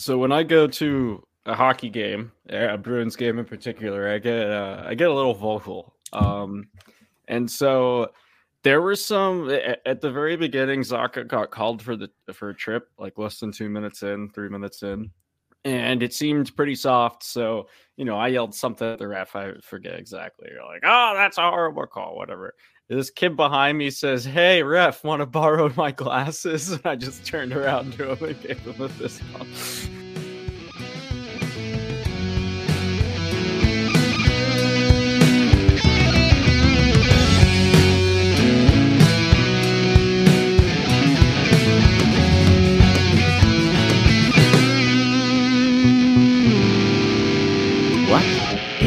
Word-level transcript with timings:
So 0.00 0.16
when 0.16 0.32
I 0.32 0.44
go 0.44 0.66
to 0.66 1.22
a 1.44 1.54
hockey 1.54 1.90
game, 1.90 2.32
a 2.48 2.78
Bruins 2.78 3.16
game 3.16 3.38
in 3.38 3.44
particular, 3.44 4.08
I 4.08 4.16
get 4.16 4.50
uh, 4.50 4.82
I 4.86 4.94
get 4.94 5.10
a 5.10 5.14
little 5.14 5.34
vocal. 5.34 5.94
Um, 6.14 6.68
and 7.28 7.50
so 7.50 8.10
there 8.62 8.80
were 8.80 8.96
some 8.96 9.50
at 9.50 10.00
the 10.00 10.10
very 10.10 10.36
beginning. 10.36 10.80
Zacha 10.80 11.28
got 11.28 11.50
called 11.50 11.82
for 11.82 11.96
the 11.96 12.08
for 12.32 12.48
a 12.48 12.54
trip, 12.54 12.88
like 12.98 13.18
less 13.18 13.40
than 13.40 13.52
two 13.52 13.68
minutes 13.68 14.02
in, 14.02 14.30
three 14.30 14.48
minutes 14.48 14.82
in, 14.82 15.10
and 15.66 16.02
it 16.02 16.14
seemed 16.14 16.56
pretty 16.56 16.76
soft. 16.76 17.22
So 17.22 17.68
you 17.98 18.06
know, 18.06 18.16
I 18.16 18.28
yelled 18.28 18.54
something 18.54 18.88
at 18.88 18.98
the 18.98 19.06
ref. 19.06 19.36
I 19.36 19.52
forget 19.60 19.98
exactly. 19.98 20.48
You're 20.50 20.64
like, 20.64 20.80
"Oh, 20.82 21.12
that's 21.14 21.36
a 21.36 21.42
horrible 21.42 21.86
call," 21.86 22.16
whatever. 22.16 22.54
This 22.90 23.08
kid 23.08 23.36
behind 23.36 23.78
me 23.78 23.90
says, 23.90 24.24
"Hey, 24.24 24.64
ref, 24.64 25.04
want 25.04 25.20
to 25.20 25.26
borrow 25.26 25.72
my 25.76 25.92
glasses?" 25.92 26.72
And 26.72 26.84
I 26.84 26.96
just 26.96 27.24
turned 27.24 27.52
around 27.52 27.92
to 27.94 28.16
him 28.16 28.24
and 28.24 28.42
gave 28.42 28.58
him 28.58 28.82
a 28.82 28.88
fist 28.88 29.22
bump. 29.32 29.48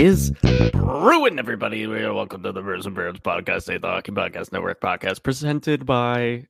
Is 0.04 0.34
ruined, 0.44 1.40
everybody. 1.40 1.88
Welcome 1.88 2.44
to 2.44 2.52
the 2.52 2.62
Brews 2.62 2.86
and 2.86 2.94
Bruins 2.94 3.20
podcast, 3.20 3.68
They 3.68 3.78
the 3.78 3.88
Hockey 3.88 4.12
Podcast 4.12 4.52
Network 4.52 4.82
podcast, 4.82 5.24
presented 5.24 5.86
by 5.86 6.48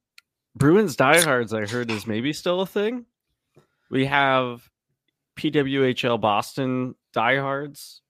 Bruins 0.56 0.96
Diehards. 0.96 1.54
I 1.54 1.68
heard 1.68 1.92
is 1.92 2.08
maybe 2.08 2.34
still 2.34 2.62
a 2.62 2.66
thing. 2.66 3.06
We 3.92 4.08
have 4.08 4.68
PWHL 5.38 6.20
Boston 6.20 6.96
Diehards 7.14 8.02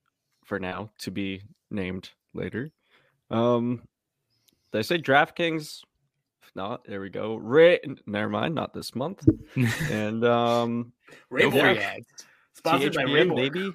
for 0.46 0.60
now 0.60 0.92
to 1.00 1.12
be 1.12 1.42
named 1.70 2.12
later. 2.34 2.72
Um, 3.30 3.82
did 4.72 4.80
I 4.80 4.82
say 4.84 4.98
DraftKings? 4.98 5.82
If 6.42 6.52
not, 6.56 6.86
there 6.86 7.02
we 7.02 7.10
go. 7.10 7.36
Ray, 7.36 7.82
never 8.06 8.30
mind, 8.30 8.56
not 8.56 8.74
this 8.74 8.96
month. 8.96 9.28
and 9.92 10.24
um, 10.24 10.94
Ray 11.30 11.50
Sponsored 12.56 12.94
THPN, 12.94 13.28
by 13.28 13.36
maybe 13.36 13.74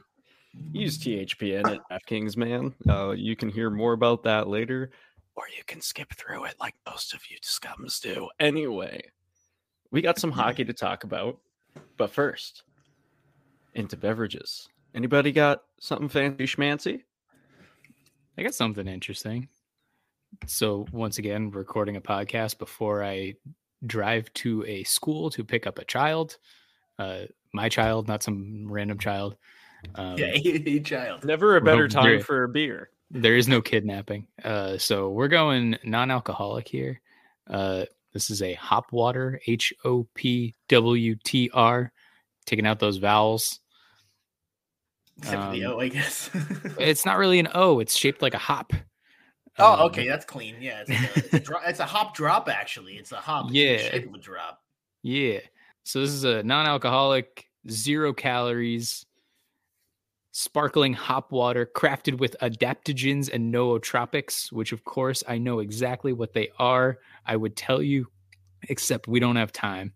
use 0.72 0.98
THPN 0.98 1.66
at 1.66 1.80
DraftKings, 1.90 2.36
man. 2.36 2.74
Uh, 2.88 3.10
you 3.10 3.36
can 3.36 3.48
hear 3.48 3.70
more 3.70 3.92
about 3.92 4.22
that 4.24 4.48
later, 4.48 4.90
or 5.36 5.44
you 5.56 5.62
can 5.66 5.80
skip 5.80 6.12
through 6.14 6.44
it 6.44 6.54
like 6.60 6.74
most 6.86 7.14
of 7.14 7.20
you 7.30 7.38
scums 7.42 8.00
do. 8.00 8.28
Anyway, 8.40 9.00
we 9.90 10.02
got 10.02 10.18
some 10.18 10.32
hockey 10.32 10.64
to 10.64 10.72
talk 10.72 11.04
about, 11.04 11.38
but 11.96 12.10
first, 12.10 12.62
into 13.74 13.96
beverages. 13.96 14.68
Anybody 14.94 15.32
got 15.32 15.62
something 15.80 16.08
fancy 16.08 16.44
schmancy? 16.44 17.02
I 18.36 18.42
got 18.42 18.54
something 18.54 18.86
interesting. 18.86 19.48
So 20.46 20.86
once 20.92 21.18
again, 21.18 21.50
recording 21.50 21.96
a 21.96 22.00
podcast 22.00 22.58
before 22.58 23.02
I 23.02 23.34
drive 23.86 24.32
to 24.34 24.64
a 24.66 24.84
school 24.84 25.30
to 25.30 25.44
pick 25.44 25.66
up 25.66 25.78
a 25.78 25.84
child, 25.84 26.38
uh, 26.98 27.22
my 27.52 27.68
child, 27.68 28.08
not 28.08 28.22
some 28.22 28.70
random 28.70 28.98
child. 28.98 29.36
Um, 29.94 30.18
yeah, 30.18 30.26
a 30.34 30.80
child. 30.80 31.24
Never 31.24 31.56
a 31.56 31.60
better 31.60 31.88
time 31.88 32.04
there, 32.04 32.20
for 32.20 32.44
a 32.44 32.48
beer. 32.48 32.90
There 33.10 33.36
is 33.36 33.48
no 33.48 33.60
kidnapping. 33.60 34.26
Uh, 34.42 34.78
so 34.78 35.10
we're 35.10 35.28
going 35.28 35.76
non-alcoholic 35.84 36.68
here. 36.68 37.00
Uh, 37.48 37.84
this 38.12 38.30
is 38.30 38.42
a 38.42 38.54
hop 38.54 38.92
water, 38.92 39.40
H 39.46 39.72
O 39.84 40.06
P 40.14 40.54
W 40.68 41.16
T 41.24 41.50
R, 41.52 41.92
taking 42.46 42.66
out 42.66 42.78
those 42.78 42.98
vowels. 42.98 43.60
Except 45.18 45.42
um, 45.42 45.52
the 45.52 45.64
O, 45.66 45.80
I 45.80 45.88
guess. 45.88 46.30
it's 46.78 47.04
not 47.04 47.18
really 47.18 47.38
an 47.38 47.48
O. 47.54 47.80
It's 47.80 47.96
shaped 47.96 48.22
like 48.22 48.34
a 48.34 48.38
hop. 48.38 48.72
Oh, 49.58 49.72
um, 49.74 49.80
okay, 49.86 50.06
that's 50.06 50.24
clean. 50.24 50.56
Yeah, 50.60 50.84
it's, 50.86 50.90
like 50.90 51.00
a, 51.00 51.18
it's, 51.18 51.34
a 51.34 51.40
dro- 51.40 51.60
it's, 51.66 51.80
a, 51.80 51.84
hop 51.84 52.14
drop. 52.14 52.48
Actually, 52.48 52.94
it's 52.94 53.10
a 53.10 53.16
hop. 53.16 53.48
Yeah, 53.50 53.78
shape 53.78 54.06
of 54.06 54.14
a 54.14 54.18
drop. 54.18 54.60
Yeah. 55.02 55.40
So 55.82 56.00
this 56.00 56.10
is 56.10 56.24
a 56.24 56.42
non-alcoholic, 56.42 57.46
zero 57.68 58.12
calories, 58.12 59.04
sparkling 60.38 60.92
hop 60.92 61.32
water 61.32 61.68
crafted 61.74 62.18
with 62.18 62.36
adaptogens 62.40 63.28
and 63.32 63.52
nootropics, 63.52 64.52
which 64.52 64.70
of 64.70 64.84
course 64.84 65.24
I 65.26 65.36
know 65.36 65.58
exactly 65.58 66.12
what 66.12 66.32
they 66.32 66.50
are. 66.60 66.98
I 67.26 67.34
would 67.34 67.56
tell 67.56 67.82
you, 67.82 68.06
except 68.68 69.08
we 69.08 69.18
don't 69.18 69.34
have 69.34 69.50
time. 69.50 69.94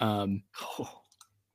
Um, 0.00 0.42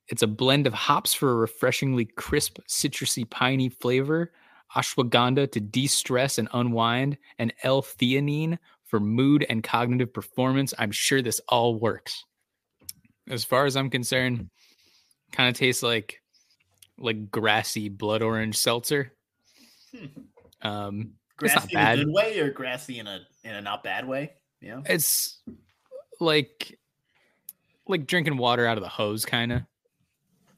it's 0.08 0.22
a 0.22 0.28
blend 0.28 0.68
of 0.68 0.74
hops 0.74 1.12
for 1.12 1.32
a 1.32 1.34
refreshingly 1.34 2.04
crisp, 2.04 2.60
citrusy, 2.68 3.28
piney 3.28 3.68
flavor, 3.68 4.30
ashwagandha 4.76 5.50
to 5.50 5.60
de 5.60 5.88
stress 5.88 6.38
and 6.38 6.48
unwind, 6.52 7.18
and 7.40 7.52
L 7.64 7.82
theanine 7.82 8.58
for 8.84 9.00
mood 9.00 9.44
and 9.50 9.64
cognitive 9.64 10.14
performance. 10.14 10.72
I'm 10.78 10.92
sure 10.92 11.20
this 11.20 11.40
all 11.48 11.80
works. 11.80 12.24
As 13.28 13.42
far 13.42 13.66
as 13.66 13.76
I'm 13.76 13.90
concerned, 13.90 14.50
kind 15.32 15.48
of 15.48 15.56
tastes 15.56 15.82
like 15.82 16.21
like 16.98 17.30
grassy 17.30 17.88
blood 17.88 18.22
orange 18.22 18.56
seltzer. 18.56 19.12
Hmm. 19.96 20.06
Um, 20.62 21.12
grassy 21.36 21.54
it's 21.56 21.64
not 21.64 21.72
bad. 21.72 21.98
in 21.98 22.02
a 22.02 22.04
good 22.06 22.14
way 22.14 22.38
or 22.40 22.50
grassy 22.50 22.98
in 22.98 23.06
a 23.06 23.20
in 23.44 23.54
a 23.54 23.60
not 23.60 23.82
bad 23.82 24.06
way. 24.06 24.32
Yeah, 24.60 24.80
it's 24.86 25.40
like 26.20 26.78
like 27.88 28.06
drinking 28.06 28.36
water 28.36 28.66
out 28.66 28.78
of 28.78 28.82
the 28.82 28.88
hose, 28.88 29.24
kind 29.24 29.52
of. 29.52 29.62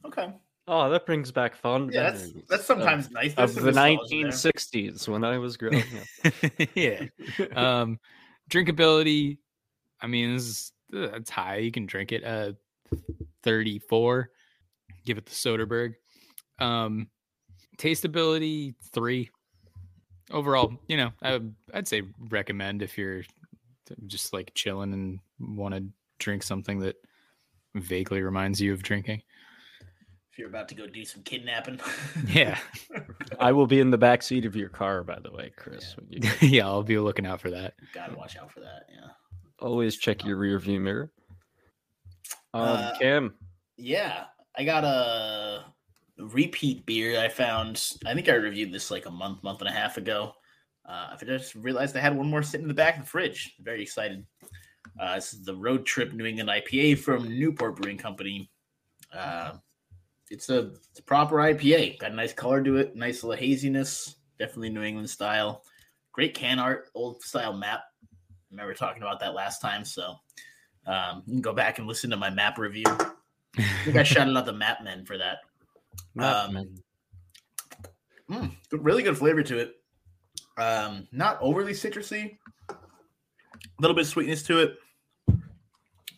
Okay. 0.05 0.31
Oh, 0.67 0.89
that 0.89 1.05
brings 1.05 1.31
back 1.31 1.55
fun. 1.55 1.91
Yeah, 1.91 2.11
that's, 2.11 2.31
that's 2.49 2.65
sometimes 2.65 3.05
of, 3.07 3.11
nice. 3.11 3.35
of 3.37 3.53
the 3.53 3.71
1960s 3.71 5.07
when 5.07 5.23
I 5.23 5.37
was 5.37 5.57
growing 5.57 5.83
up. 6.25 6.33
yeah. 6.75 7.05
um, 7.55 7.99
drinkability. 8.49 9.37
I 10.01 10.07
mean, 10.07 10.33
this 10.33 10.43
is 10.43 10.71
that's 10.91 11.29
high. 11.29 11.57
You 11.57 11.71
can 11.71 11.85
drink 11.85 12.11
it. 12.11 12.23
Uh, 12.23 12.53
34. 13.43 14.29
Give 15.05 15.17
it 15.19 15.25
the 15.25 15.31
Soderberg. 15.31 15.95
Um, 16.59 17.07
tasteability 17.77 18.75
three. 18.91 19.29
Overall, 20.31 20.73
you 20.87 20.97
know, 20.97 21.11
I, 21.21 21.39
I'd 21.73 21.87
say 21.87 22.01
recommend 22.29 22.81
if 22.81 22.97
you're 22.97 23.23
just 24.07 24.33
like 24.33 24.51
chilling 24.55 24.93
and 24.93 25.19
want 25.39 25.75
to 25.75 25.85
drink 26.19 26.41
something 26.41 26.79
that 26.79 26.95
vaguely 27.75 28.21
reminds 28.21 28.59
you 28.59 28.73
of 28.73 28.81
drinking. 28.81 29.21
If 30.31 30.39
you're 30.39 30.49
about 30.49 30.67
to 30.69 30.75
go 30.75 30.87
do 30.87 31.05
some 31.05 31.23
kidnapping. 31.23 31.79
yeah. 32.27 32.57
I 33.39 33.51
will 33.51 33.67
be 33.67 33.79
in 33.79 33.89
the 33.89 33.97
back 33.97 34.21
seat 34.21 34.45
of 34.45 34.55
your 34.55 34.69
car, 34.69 35.03
by 35.03 35.19
the 35.19 35.31
way, 35.31 35.53
Chris. 35.55 35.95
Yeah, 36.09 36.33
yeah 36.41 36.65
I'll 36.65 36.83
be 36.83 36.97
looking 36.97 37.25
out 37.25 37.39
for 37.39 37.51
that. 37.51 37.75
Gotta 37.93 38.15
watch 38.15 38.35
out 38.35 38.51
for 38.51 38.59
that. 38.61 38.87
Yeah. 38.89 39.09
Always 39.59 39.95
check 39.95 40.25
your 40.25 40.37
rear 40.37 40.59
view 40.59 40.79
mirror. 40.79 41.11
Um, 42.53 42.63
uh, 42.63 42.97
Cam. 42.99 43.33
Yeah. 43.77 44.25
I 44.57 44.65
got 44.65 44.83
a 44.83 45.65
repeat 46.17 46.85
beer 46.85 47.19
I 47.19 47.27
found. 47.27 47.93
I 48.05 48.13
think 48.13 48.29
I 48.29 48.33
reviewed 48.33 48.71
this 48.71 48.91
like 48.91 49.05
a 49.05 49.11
month, 49.11 49.43
month 49.43 49.61
and 49.61 49.69
a 49.69 49.73
half 49.73 49.97
ago. 49.97 50.33
Uh, 50.87 51.15
I 51.19 51.25
just 51.25 51.55
realized 51.55 51.97
I 51.97 51.99
had 51.99 52.15
one 52.15 52.29
more 52.29 52.43
sitting 52.43 52.65
in 52.65 52.67
the 52.67 52.73
back 52.73 52.97
of 52.97 53.03
the 53.03 53.09
fridge. 53.09 53.55
Very 53.59 53.81
excited. 53.81 54.25
Uh, 54.99 55.15
this 55.15 55.33
is 55.33 55.43
the 55.43 55.55
Road 55.55 55.85
Trip 55.85 56.13
New 56.13 56.25
England 56.25 56.49
IPA 56.49 56.99
from 56.99 57.27
Newport 57.27 57.75
Brewing 57.77 57.97
Company. 57.97 58.49
Uh, 59.11 59.53
it's, 60.29 60.49
a, 60.49 60.71
it's 60.89 60.99
a 60.99 61.03
proper 61.03 61.37
IPA. 61.37 61.99
Got 61.99 62.11
a 62.11 62.15
nice 62.15 62.33
color 62.33 62.63
to 62.63 62.77
it, 62.77 62.95
nice 62.95 63.23
little 63.23 63.39
haziness. 63.39 64.15
Definitely 64.37 64.69
New 64.69 64.83
England 64.83 65.09
style. 65.09 65.63
Great 66.11 66.33
can 66.33 66.59
art, 66.59 66.89
old 66.93 67.21
style 67.21 67.53
map. 67.53 67.81
I 68.03 68.07
remember 68.51 68.73
talking 68.73 69.01
about 69.01 69.19
that 69.21 69.33
last 69.33 69.61
time. 69.61 69.83
So 69.83 70.15
um, 70.85 71.23
you 71.25 71.33
can 71.33 71.41
go 71.41 71.53
back 71.53 71.79
and 71.79 71.87
listen 71.87 72.09
to 72.11 72.17
my 72.17 72.29
map 72.29 72.57
review. 72.57 72.85
I 73.57 73.63
think 73.83 73.97
I 73.97 74.03
shouted 74.03 74.37
out 74.37 74.45
the 74.45 74.53
map 74.53 74.83
men 74.83 75.05
for 75.05 75.17
that. 75.17 75.39
Um, 76.17 76.75
mm, 78.29 78.55
really 78.71 79.03
good 79.03 79.17
flavor 79.17 79.43
to 79.43 79.57
it. 79.59 79.75
Um, 80.57 81.07
not 81.11 81.37
overly 81.41 81.73
citrusy. 81.73 82.37
A 82.69 82.75
little 83.79 83.95
bit 83.95 84.05
of 84.05 84.07
sweetness 84.07 84.43
to 84.43 84.59
it. 84.59 84.77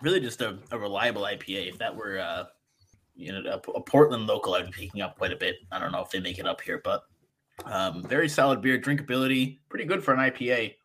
Really, 0.01 0.19
just 0.19 0.41
a, 0.41 0.59
a 0.71 0.77
reliable 0.77 1.23
IPA. 1.23 1.69
If 1.69 1.77
that 1.79 1.95
were, 1.95 2.19
uh, 2.19 2.45
you 3.15 3.31
know, 3.31 3.41
a, 3.49 3.71
a, 3.71 3.81
Portland 3.81 4.27
local, 4.27 4.53
I'd 4.53 4.67
be 4.67 4.71
picking 4.71 5.01
up 5.01 5.17
quite 5.17 5.33
a 5.33 5.35
bit. 5.35 5.55
I 5.71 5.79
don't 5.79 5.91
know 5.91 6.01
if 6.01 6.11
they 6.11 6.19
make 6.19 6.37
it 6.37 6.45
up 6.45 6.61
here, 6.61 6.81
but 6.83 7.03
um, 7.65 8.03
very 8.03 8.29
solid 8.29 8.61
beer. 8.61 8.79
Drinkability, 8.79 9.57
pretty 9.69 9.85
good 9.85 10.03
for 10.03 10.13
an 10.13 10.19
IPA. 10.19 10.75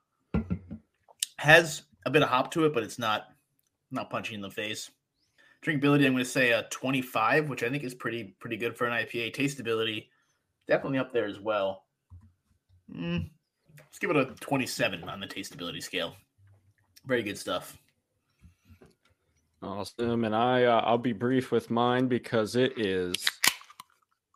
Has 1.37 1.83
a 2.07 2.11
bit 2.11 2.23
of 2.23 2.29
hop 2.31 2.51
to 2.53 2.65
it, 2.65 2.73
but 2.73 2.83
it's 2.83 2.99
not 2.99 3.29
not 3.91 4.09
punching 4.09 4.35
in 4.35 4.41
the 4.41 4.51
face. 4.51 4.91
Drinkability, 5.65 6.07
I'm 6.07 6.13
going 6.13 6.19
to 6.19 6.25
say 6.25 6.51
a 6.51 6.65
25, 6.71 7.49
which 7.49 7.63
I 7.63 7.71
think 7.71 7.85
is 7.85 7.95
pretty 7.95 8.35
pretty 8.41 8.57
good 8.57 8.77
for 8.77 8.87
an 8.87 8.93
IPA. 8.93 9.35
Tasteability, 9.35 10.07
definitely 10.67 10.99
up 10.99 11.13
there 11.13 11.27
as 11.27 11.39
well. 11.39 11.85
Mm, 12.93 13.31
let's 13.79 13.99
give 14.01 14.11
it 14.11 14.17
a 14.17 14.27
27 14.41 15.09
on 15.09 15.21
the 15.21 15.27
tasteability 15.27 15.83
scale. 15.83 16.17
Very 17.07 17.23
good 17.23 17.39
stuff. 17.39 17.79
Awesome, 19.63 20.25
and 20.25 20.35
I 20.35 20.65
uh, 20.65 20.81
I'll 20.81 20.99
be 20.99 21.13
brief 21.13 21.53
with 21.53 21.71
mine 21.71 22.09
because 22.09 22.57
it 22.57 22.77
is 22.77 23.15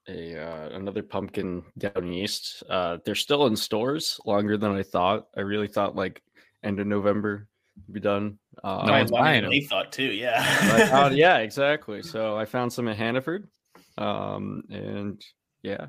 a 0.08 0.38
uh, 0.40 0.68
another 0.76 1.02
pumpkin 1.02 1.64
down 1.76 2.12
east. 2.12 2.62
Uh, 2.70 2.98
they're 3.04 3.16
still 3.16 3.46
in 3.46 3.56
stores 3.56 4.20
longer 4.24 4.56
than 4.56 4.70
I 4.70 4.84
thought. 4.84 5.26
I 5.36 5.40
really 5.40 5.66
thought 5.66 5.96
like 5.96 6.22
end 6.62 6.78
of 6.78 6.86
November 6.86 7.48
be 7.90 8.00
done. 8.00 8.38
Uh, 8.64 8.84
No 8.86 8.92
one's 8.92 9.10
Longer 9.10 9.24
buying 9.24 9.42
them. 9.42 9.50
They 9.50 9.60
thought 9.60 9.92
too, 9.92 10.08
I 10.08 10.12
yeah. 10.12 10.86
found- 10.88 11.16
yeah, 11.16 11.38
exactly. 11.38 12.02
So 12.02 12.36
I 12.36 12.44
found 12.44 12.72
some 12.72 12.88
at 12.88 12.96
Hannaford, 12.96 13.48
um, 13.98 14.62
and 14.70 15.22
yeah, 15.62 15.86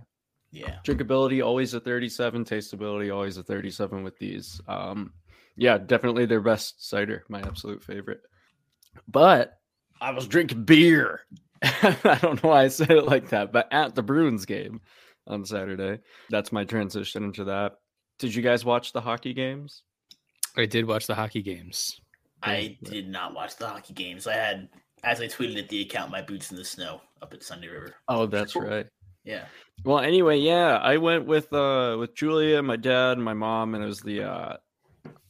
yeah. 0.51 0.77
drinkability 0.85 1.45
always 1.45 1.73
a 1.73 1.79
37 1.79 2.45
tasteability 2.45 3.13
always 3.13 3.37
a 3.37 3.43
37 3.43 4.01
with 4.03 4.17
these 4.17 4.61
um 4.67 5.11
yeah 5.57 5.77
definitely 5.77 6.25
their 6.25 6.41
best 6.41 6.87
cider 6.87 7.25
my 7.27 7.41
absolute 7.41 7.83
favorite 7.83 8.21
but 9.09 9.59
i 9.99 10.09
was 10.11 10.25
drinking 10.27 10.63
beer 10.63 11.21
i 11.61 12.17
don't 12.21 12.41
know 12.43 12.49
why 12.49 12.63
i 12.63 12.67
said 12.69 12.89
it 12.91 13.05
like 13.05 13.29
that 13.29 13.51
but 13.51 13.67
at 13.73 13.93
the 13.93 14.01
bruins 14.01 14.45
game 14.45 14.79
on 15.27 15.43
saturday 15.45 15.99
that's 16.29 16.51
my 16.53 16.63
transition 16.63 17.23
into 17.25 17.43
that 17.43 17.73
did 18.17 18.33
you 18.33 18.41
guys 18.41 18.63
watch 18.63 18.93
the 18.93 19.01
hockey 19.01 19.33
games 19.33 19.83
I 20.57 20.65
did 20.65 20.87
watch 20.87 21.07
the 21.07 21.15
hockey 21.15 21.41
games. 21.41 22.01
I 22.43 22.77
did 22.83 23.07
not 23.07 23.33
watch 23.33 23.55
the 23.57 23.67
hockey 23.67 23.93
games. 23.93 24.27
I 24.27 24.33
had, 24.33 24.69
as 25.03 25.21
I 25.21 25.27
tweeted 25.27 25.57
at 25.57 25.69
the 25.69 25.81
account, 25.81 26.11
my 26.11 26.21
boots 26.21 26.51
in 26.51 26.57
the 26.57 26.65
snow 26.65 27.01
up 27.21 27.33
at 27.33 27.43
Sunday 27.43 27.67
River. 27.67 27.95
oh 28.09 28.25
that's 28.25 28.55
right 28.55 28.87
Yeah. 29.23 29.45
Well, 29.83 29.99
anyway, 29.99 30.37
yeah, 30.37 30.77
I 30.77 30.97
went 30.97 31.25
with 31.25 31.51
uh 31.53 31.95
with 31.99 32.15
Julia, 32.15 32.61
my 32.61 32.75
dad, 32.75 33.17
my 33.17 33.33
mom, 33.33 33.75
and 33.75 33.83
it 33.83 33.87
was 33.87 34.01
the 34.01 34.23
uh 34.23 34.57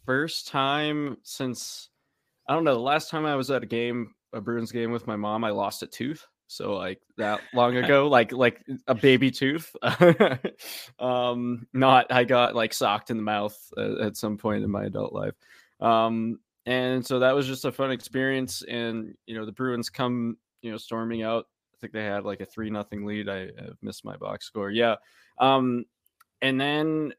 first 0.06 0.47
time 0.47 1.18
since 1.24 1.89
I 2.47 2.53
don't 2.53 2.63
know, 2.63 2.74
the 2.74 2.79
last 2.79 3.09
time 3.09 3.25
I 3.25 3.35
was 3.35 3.51
at 3.51 3.63
a 3.63 3.65
game, 3.65 4.13
a 4.33 4.39
Bruins 4.39 4.71
game 4.71 4.91
with 4.91 5.07
my 5.07 5.15
mom, 5.15 5.44
I 5.44 5.50
lost 5.50 5.83
a 5.83 5.88
tooth. 5.88 6.25
So 6.47 6.75
like 6.75 7.01
that 7.17 7.41
long 7.53 7.75
ago, 7.75 8.07
like 8.07 8.31
like 8.31 8.63
a 8.88 8.95
baby 8.95 9.31
tooth. 9.31 9.75
um 10.99 11.67
not 11.73 12.11
I 12.11 12.23
got 12.23 12.55
like 12.55 12.73
socked 12.73 13.09
in 13.09 13.17
the 13.17 13.23
mouth 13.23 13.57
at, 13.77 13.91
at 13.99 14.17
some 14.17 14.38
point 14.38 14.63
in 14.63 14.71
my 14.71 14.85
adult 14.85 15.13
life. 15.13 15.35
Um 15.79 16.39
and 16.65 17.05
so 17.05 17.19
that 17.19 17.35
was 17.35 17.47
just 17.47 17.65
a 17.65 17.71
fun 17.71 17.91
experience 17.91 18.63
and 18.63 19.13
you 19.25 19.35
know 19.38 19.45
the 19.45 19.51
Bruins 19.51 19.89
come, 19.89 20.38
you 20.61 20.71
know, 20.71 20.77
storming 20.77 21.23
out 21.23 21.45
I 21.77 21.77
think 21.79 21.94
they 21.94 22.05
had 22.05 22.23
like 22.23 22.41
a 22.41 22.45
three 22.45 22.69
nothing 22.69 23.05
lead. 23.05 23.29
I 23.29 23.43
uh, 23.43 23.73
missed 23.81 24.03
my 24.03 24.17
box 24.17 24.45
score. 24.45 24.71
Yeah. 24.71 24.95
Um, 25.38 25.85
and 26.41 26.59
then 26.59 27.13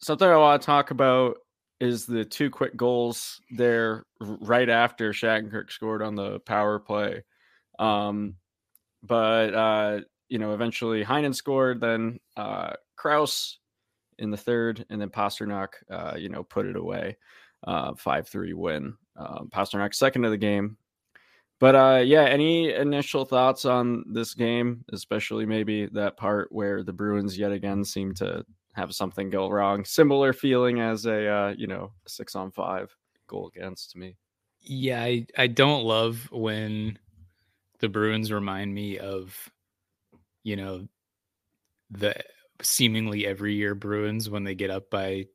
something 0.00 0.26
I 0.26 0.36
want 0.36 0.60
to 0.60 0.66
talk 0.66 0.90
about 0.90 1.36
is 1.78 2.04
the 2.04 2.24
two 2.24 2.50
quick 2.50 2.76
goals 2.76 3.40
there 3.50 4.04
right 4.20 4.68
after 4.68 5.12
Shattenkirk 5.12 5.70
scored 5.70 6.02
on 6.02 6.14
the 6.14 6.40
power 6.40 6.78
play. 6.78 7.22
Um, 7.80 8.36
but 9.02 9.54
uh, 9.54 10.00
you 10.28 10.38
know, 10.38 10.52
eventually 10.52 11.04
Heinen 11.04 11.34
scored, 11.34 11.80
then 11.80 12.20
uh, 12.36 12.74
Kraus 12.96 13.58
in 14.18 14.30
the 14.30 14.36
third, 14.36 14.84
and 14.90 15.00
then 15.00 15.08
Pastrnak, 15.08 15.68
uh, 15.90 16.14
you 16.16 16.28
know, 16.28 16.44
put 16.44 16.66
it 16.66 16.76
away. 16.76 17.16
Uh, 17.66 17.94
five 17.94 18.28
three 18.28 18.52
win. 18.54 18.94
Um, 19.16 19.50
Pastrnak 19.52 19.94
second 19.94 20.24
of 20.24 20.30
the 20.30 20.38
game. 20.38 20.76
But 21.58 21.74
uh, 21.74 22.02
yeah, 22.04 22.24
any 22.24 22.72
initial 22.72 23.26
thoughts 23.26 23.66
on 23.66 24.04
this 24.10 24.32
game, 24.32 24.82
especially 24.92 25.44
maybe 25.44 25.86
that 25.92 26.16
part 26.16 26.50
where 26.50 26.82
the 26.82 26.92
Bruins 26.92 27.36
yet 27.36 27.52
again 27.52 27.84
seem 27.84 28.14
to 28.14 28.44
have 28.72 28.94
something 28.94 29.28
go 29.28 29.50
wrong? 29.50 29.84
Similar 29.84 30.32
feeling 30.32 30.80
as 30.80 31.04
a 31.04 31.28
uh, 31.28 31.54
you 31.56 31.66
know 31.66 31.92
six 32.06 32.34
on 32.34 32.50
five 32.50 32.94
goal 33.26 33.50
against 33.54 33.94
me. 33.94 34.16
Yeah, 34.62 35.02
I, 35.02 35.26
I 35.36 35.46
don't 35.46 35.84
love 35.84 36.28
when 36.32 36.98
the 37.80 37.88
Bruins 37.88 38.30
remind 38.32 38.74
me 38.74 38.98
of, 38.98 39.36
you 40.42 40.56
know, 40.56 40.86
the 41.90 42.14
seemingly 42.62 43.26
every 43.26 43.54
year 43.54 43.74
Bruins 43.74 44.28
when 44.30 44.44
they 44.44 44.54
get 44.54 44.70
up 44.70 44.90
by 44.90 45.26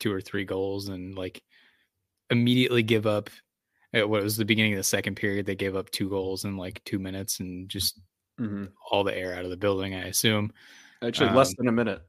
two 0.00 0.12
or 0.12 0.20
three 0.20 0.44
goals 0.44 0.88
and 0.88 1.16
like 1.16 1.42
immediately 2.30 2.82
give 2.82 3.06
up. 3.06 3.30
It 3.92 4.08
was 4.08 4.36
the 4.36 4.44
beginning 4.44 4.74
of 4.74 4.78
the 4.78 4.84
second 4.84 5.16
period. 5.16 5.46
They 5.46 5.56
gave 5.56 5.74
up 5.74 5.90
two 5.90 6.08
goals 6.08 6.44
in 6.44 6.56
like 6.56 6.82
two 6.84 6.98
minutes 6.98 7.40
and 7.40 7.68
just 7.68 7.98
all 8.90 9.02
the 9.02 9.16
air 9.16 9.34
out 9.34 9.44
of 9.44 9.50
the 9.50 9.56
building. 9.56 9.94
I 9.94 10.06
assume. 10.06 10.52
Actually, 11.02 11.30
less 11.30 11.50
Um, 11.50 11.54
than 11.58 11.68
a 11.68 11.72
minute. 11.72 12.02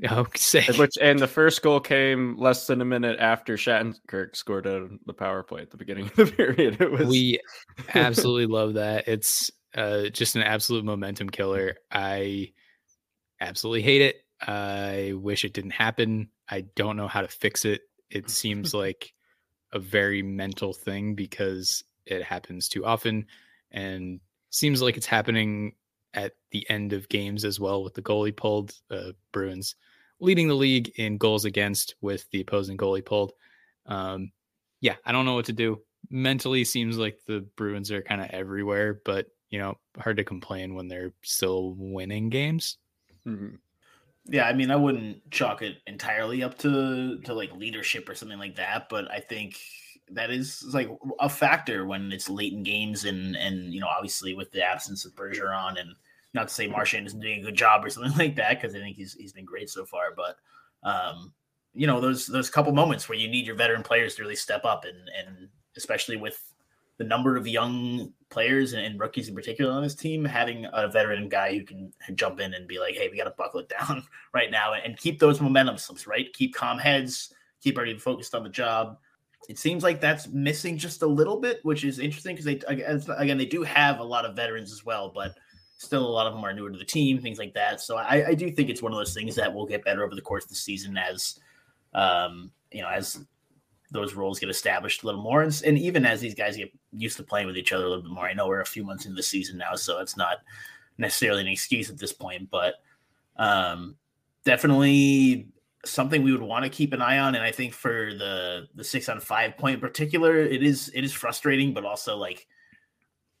Oh, 0.10 0.26
say 0.36 0.64
And 0.68 0.76
Which 0.76 0.96
and 1.00 1.18
the 1.18 1.26
first 1.26 1.60
goal 1.62 1.80
came 1.80 2.38
less 2.38 2.66
than 2.68 2.80
a 2.80 2.84
minute 2.84 3.18
after 3.18 3.56
Shattenkirk 3.56 4.36
scored 4.36 4.66
on 4.66 5.00
the 5.06 5.12
power 5.12 5.42
play 5.42 5.62
at 5.62 5.70
the 5.70 5.76
beginning 5.76 6.06
of 6.06 6.14
the 6.14 6.26
period. 6.36 6.80
It 6.80 6.90
was 6.90 7.08
we 7.08 7.40
absolutely 7.94 8.46
love 8.46 8.74
that. 8.74 9.08
It's 9.08 9.50
uh, 9.74 10.08
just 10.10 10.36
an 10.36 10.42
absolute 10.42 10.84
momentum 10.84 11.30
killer. 11.30 11.76
I 11.90 12.52
absolutely 13.40 13.82
hate 13.82 14.02
it. 14.02 14.16
I 14.40 15.14
wish 15.16 15.44
it 15.44 15.52
didn't 15.52 15.72
happen. 15.72 16.28
I 16.48 16.62
don't 16.76 16.96
know 16.96 17.08
how 17.08 17.22
to 17.22 17.28
fix 17.28 17.64
it. 17.64 17.82
It 18.08 18.30
seems 18.30 18.72
like 18.72 19.12
a 19.72 19.78
very 19.78 20.22
mental 20.22 20.72
thing 20.72 21.14
because 21.14 21.82
it 22.06 22.22
happens 22.22 22.68
too 22.68 22.86
often 22.86 23.26
and 23.70 24.20
seems 24.50 24.80
like 24.80 24.96
it's 24.96 25.06
happening 25.06 25.74
at 26.18 26.34
the 26.50 26.68
end 26.68 26.92
of 26.92 27.08
games 27.08 27.44
as 27.44 27.60
well 27.60 27.82
with 27.84 27.94
the 27.94 28.02
goalie 28.02 28.36
pulled 28.36 28.72
uh, 28.90 29.12
Bruins 29.32 29.74
leading 30.20 30.48
the 30.48 30.54
league 30.54 30.90
in 30.96 31.16
goals 31.16 31.44
against 31.44 31.94
with 32.00 32.28
the 32.30 32.40
opposing 32.40 32.76
goalie 32.76 33.04
pulled. 33.04 33.32
Um, 33.86 34.32
yeah, 34.80 34.96
I 35.04 35.12
don't 35.12 35.24
know 35.24 35.34
what 35.34 35.46
to 35.46 35.52
do. 35.52 35.82
Mentally, 36.10 36.64
seems 36.64 36.98
like 36.98 37.20
the 37.26 37.40
Bruins 37.56 37.90
are 37.92 38.02
kind 38.02 38.20
of 38.20 38.30
everywhere, 38.30 39.00
but 39.04 39.26
you 39.50 39.58
know, 39.58 39.76
hard 39.96 40.16
to 40.18 40.24
complain 40.24 40.74
when 40.74 40.88
they're 40.88 41.14
still 41.22 41.74
winning 41.78 42.30
games. 42.30 42.78
Mhm. 43.26 43.58
Yeah, 44.26 44.46
I 44.46 44.52
mean, 44.52 44.70
I 44.70 44.76
wouldn't 44.76 45.30
chalk 45.30 45.62
it 45.62 45.78
entirely 45.86 46.42
up 46.42 46.58
to 46.58 47.20
to 47.20 47.34
like 47.34 47.52
leadership 47.54 48.08
or 48.08 48.14
something 48.14 48.38
like 48.38 48.56
that, 48.56 48.88
but 48.88 49.10
I 49.10 49.20
think 49.20 49.60
that 50.10 50.30
is 50.30 50.62
like 50.72 50.88
a 51.20 51.28
factor 51.28 51.86
when 51.86 52.12
it's 52.12 52.28
late 52.30 52.52
in 52.52 52.62
games 52.62 53.04
and 53.04 53.36
and 53.36 53.72
you 53.74 53.80
know 53.80 53.86
obviously 53.88 54.34
with 54.34 54.50
the 54.52 54.62
absence 54.62 55.04
of 55.04 55.14
Bergeron 55.14 55.78
and 55.80 55.94
not 56.34 56.48
to 56.48 56.54
say 56.54 56.66
Marchand 56.66 57.06
isn't 57.06 57.20
doing 57.20 57.40
a 57.40 57.44
good 57.44 57.54
job 57.54 57.84
or 57.84 57.90
something 57.90 58.12
like 58.18 58.36
that 58.36 58.60
because 58.60 58.74
I 58.74 58.78
think 58.78 58.96
he's 58.96 59.14
he's 59.14 59.32
been 59.32 59.44
great 59.44 59.70
so 59.70 59.84
far, 59.84 60.14
but 60.16 60.36
um, 60.88 61.32
you 61.74 61.86
know 61.86 62.00
those 62.00 62.26
those 62.26 62.50
couple 62.50 62.72
moments 62.72 63.08
where 63.08 63.18
you 63.18 63.28
need 63.28 63.46
your 63.46 63.56
veteran 63.56 63.82
players 63.82 64.14
to 64.16 64.22
really 64.22 64.36
step 64.36 64.64
up 64.64 64.84
and 64.84 64.96
and 65.18 65.48
especially 65.76 66.16
with 66.16 66.42
the 66.98 67.04
number 67.04 67.36
of 67.36 67.46
young 67.46 68.12
players 68.28 68.72
and, 68.72 68.84
and 68.84 68.98
rookies 68.98 69.28
in 69.28 69.34
particular 69.34 69.72
on 69.72 69.82
this 69.82 69.94
team, 69.94 70.24
having 70.24 70.66
a 70.72 70.88
veteran 70.88 71.28
guy 71.28 71.56
who 71.56 71.64
can 71.64 71.92
jump 72.14 72.40
in 72.40 72.54
and 72.54 72.66
be 72.66 72.78
like, 72.78 72.94
"Hey, 72.94 73.08
we 73.08 73.16
got 73.16 73.24
to 73.24 73.34
buckle 73.38 73.60
it 73.60 73.68
down 73.78 74.02
right 74.34 74.50
now," 74.50 74.74
and, 74.74 74.84
and 74.84 74.96
keep 74.96 75.18
those 75.18 75.40
momentum 75.40 75.78
slips 75.78 76.06
right? 76.06 76.32
Keep 76.32 76.54
calm 76.54 76.78
heads, 76.78 77.32
keep 77.62 77.78
everybody 77.78 77.98
focused 77.98 78.34
on 78.34 78.42
the 78.42 78.48
job. 78.48 78.98
It 79.48 79.58
seems 79.58 79.82
like 79.82 80.00
that's 80.00 80.26
missing 80.26 80.76
just 80.76 81.02
a 81.02 81.06
little 81.06 81.40
bit, 81.40 81.60
which 81.62 81.84
is 81.84 82.00
interesting 82.00 82.34
because 82.34 82.44
they 82.44 82.60
again 83.16 83.38
they 83.38 83.46
do 83.46 83.62
have 83.62 84.00
a 84.00 84.04
lot 84.04 84.24
of 84.24 84.34
veterans 84.34 84.72
as 84.72 84.84
well, 84.84 85.12
but 85.14 85.36
still 85.78 86.06
a 86.06 86.08
lot 86.08 86.26
of 86.26 86.34
them 86.34 86.44
are 86.44 86.52
newer 86.52 86.70
to 86.70 86.78
the 86.78 86.84
team, 86.84 87.20
things 87.20 87.38
like 87.38 87.54
that. 87.54 87.80
So 87.80 87.96
I, 87.96 88.28
I 88.28 88.34
do 88.34 88.50
think 88.50 88.68
it's 88.68 88.82
one 88.82 88.92
of 88.92 88.98
those 88.98 89.14
things 89.14 89.34
that 89.36 89.52
will 89.52 89.66
get 89.66 89.84
better 89.84 90.04
over 90.04 90.14
the 90.14 90.20
course 90.20 90.44
of 90.44 90.50
the 90.50 90.56
season 90.56 90.98
as 90.98 91.40
um, 91.94 92.50
you 92.70 92.82
know 92.82 92.88
as 92.88 93.24
those 93.90 94.12
roles 94.12 94.38
get 94.38 94.50
established 94.50 95.02
a 95.02 95.06
little 95.06 95.22
more, 95.22 95.42
and, 95.42 95.62
and 95.64 95.78
even 95.78 96.04
as 96.04 96.20
these 96.20 96.34
guys 96.34 96.56
get 96.56 96.70
used 96.92 97.16
to 97.16 97.22
playing 97.22 97.46
with 97.46 97.56
each 97.56 97.72
other 97.72 97.84
a 97.84 97.88
little 97.88 98.02
bit 98.02 98.12
more. 98.12 98.26
I 98.26 98.34
know 98.34 98.46
we're 98.46 98.60
a 98.60 98.66
few 98.66 98.84
months 98.84 99.06
into 99.06 99.16
the 99.16 99.22
season 99.22 99.56
now, 99.56 99.74
so 99.76 100.00
it's 100.00 100.16
not 100.16 100.38
necessarily 100.98 101.40
an 101.40 101.48
excuse 101.48 101.88
at 101.88 101.96
this 101.96 102.12
point, 102.12 102.50
but 102.50 102.74
um, 103.36 103.96
definitely 104.44 105.48
something 105.86 106.22
we 106.22 106.32
would 106.32 106.42
want 106.42 106.64
to 106.64 106.70
keep 106.70 106.92
an 106.92 107.00
eye 107.00 107.18
on. 107.18 107.34
And 107.34 107.44
I 107.44 107.52
think 107.52 107.72
for 107.72 108.12
the 108.12 108.68
the 108.74 108.84
six 108.84 109.08
on 109.08 109.20
five 109.20 109.56
point 109.56 109.74
in 109.74 109.80
particular, 109.80 110.36
it 110.38 110.62
is 110.62 110.90
it 110.92 111.04
is 111.04 111.12
frustrating, 111.12 111.72
but 111.72 111.84
also 111.84 112.16
like 112.16 112.46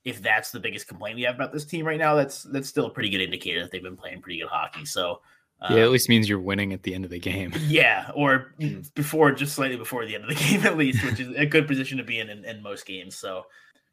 if 0.04 0.22
that's 0.22 0.50
the 0.50 0.60
biggest 0.60 0.88
complaint 0.88 1.16
we 1.16 1.22
have 1.22 1.34
about 1.34 1.52
this 1.52 1.64
team 1.64 1.86
right 1.86 1.98
now, 1.98 2.14
that's 2.14 2.44
that's 2.44 2.68
still 2.68 2.86
a 2.86 2.90
pretty 2.90 3.10
good 3.10 3.20
indicator 3.20 3.60
that 3.60 3.70
they've 3.70 3.82
been 3.82 3.96
playing 3.96 4.22
pretty 4.22 4.38
good 4.40 4.48
hockey. 4.48 4.84
So 4.84 5.20
yeah, 5.62 5.78
at 5.78 5.86
um, 5.86 5.92
least 5.92 6.08
means 6.08 6.28
you're 6.28 6.38
winning 6.38 6.72
at 6.72 6.84
the 6.84 6.94
end 6.94 7.04
of 7.04 7.10
the 7.10 7.18
game. 7.18 7.52
yeah, 7.66 8.10
or 8.14 8.54
Mm. 8.60 8.92
before, 8.94 9.32
just 9.32 9.54
slightly 9.54 9.76
before 9.76 10.06
the 10.06 10.14
end 10.14 10.24
of 10.24 10.30
the 10.30 10.36
game, 10.48 10.64
at 10.64 10.76
least, 10.76 11.04
which 11.04 11.20
is 11.20 11.34
a 11.36 11.46
good 11.46 11.66
position 11.66 11.98
to 11.98 12.04
be 12.04 12.20
in, 12.20 12.30
in 12.30 12.44
in 12.44 12.62
most 12.62 12.86
games. 12.86 13.16
So 13.16 13.46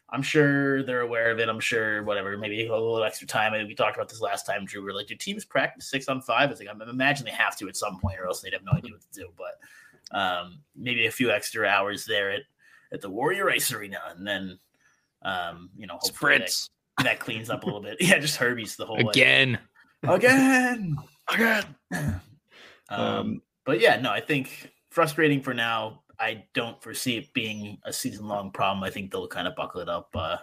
I'm 0.09 0.21
sure 0.21 0.83
they're 0.83 1.01
aware 1.01 1.31
of 1.31 1.39
it. 1.39 1.49
I'm 1.49 1.59
sure 1.59 2.03
whatever, 2.03 2.37
maybe 2.37 2.67
a 2.67 2.71
little 2.71 3.03
extra 3.03 3.27
time. 3.27 3.53
I 3.53 3.57
mean, 3.57 3.67
we 3.67 3.75
talked 3.75 3.97
about 3.97 4.07
this 4.07 4.21
last 4.21 4.45
time, 4.45 4.65
Drew. 4.65 4.83
We're 4.83 4.93
like, 4.93 5.07
do 5.07 5.15
teams 5.15 5.43
practice 5.43 5.89
six 5.89 6.07
on 6.07 6.21
five? 6.21 6.51
It's 6.51 6.59
like 6.59 6.69
I 6.69 6.89
imagine 6.89 7.25
they 7.25 7.31
have 7.31 7.57
to 7.57 7.67
at 7.67 7.75
some 7.75 7.99
point, 7.99 8.19
or 8.19 8.27
else 8.27 8.41
they'd 8.41 8.53
have 8.53 8.63
no 8.63 8.73
idea 8.73 8.91
what 8.91 9.01
to 9.01 9.19
do. 9.19 9.29
But 9.35 10.17
um, 10.17 10.59
maybe 10.75 11.07
a 11.07 11.11
few 11.11 11.31
extra 11.31 11.67
hours 11.67 12.05
there 12.05 12.31
at 12.31 12.41
at 12.93 13.01
the 13.01 13.09
Warrior 13.09 13.49
Ice 13.49 13.71
Arena, 13.71 13.99
and 14.15 14.25
then 14.25 14.59
um, 15.25 15.69
you 15.75 15.87
know, 15.87 15.97
hopefully 15.99 16.37
that, 16.37 16.47
Spritz 16.47 16.69
that 17.03 17.19
cleans 17.19 17.49
up 17.49 17.63
a 17.63 17.65
little 17.65 17.81
bit. 17.81 17.97
Yeah, 17.99 18.19
just 18.19 18.37
Herbie's 18.37 18.75
the 18.75 18.85
whole 18.85 18.97
way. 18.97 19.09
Again. 19.09 19.59
again. 20.03 20.95
again. 21.33 21.65
Um, 22.87 23.01
Um, 23.01 23.41
but 23.65 23.79
yeah, 23.81 23.99
no, 23.99 24.11
I 24.11 24.19
think 24.21 24.71
frustrating 24.91 25.41
for 25.41 25.55
now. 25.55 26.03
I 26.19 26.45
don't 26.53 26.81
foresee 26.83 27.17
it 27.17 27.33
being 27.33 27.79
a 27.83 27.91
season 27.91 28.27
long 28.27 28.51
problem. 28.51 28.83
I 28.83 28.91
think 28.91 29.11
they'll 29.11 29.27
kind 29.27 29.47
of 29.47 29.55
buckle 29.55 29.81
it 29.81 29.89
up, 29.89 30.09
uh, 30.13 30.37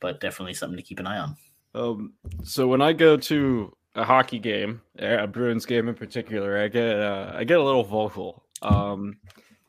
but 0.00 0.20
definitely 0.20 0.54
something 0.54 0.76
to 0.76 0.82
keep 0.82 0.98
an 0.98 1.06
eye 1.06 1.18
on. 1.18 1.36
Um, 1.74 2.14
so 2.42 2.66
when 2.66 2.82
I 2.82 2.92
go 2.92 3.16
to 3.16 3.72
a 3.94 4.04
hockey 4.04 4.40
game, 4.40 4.82
a 4.98 5.28
Bruins 5.28 5.66
game 5.66 5.88
in 5.88 5.94
particular, 5.94 6.58
I 6.58 6.66
get 6.66 6.98
uh, 6.98 7.32
I 7.36 7.44
get 7.44 7.60
a 7.60 7.62
little 7.62 7.84
vocal. 7.84 8.42
Um, 8.60 9.18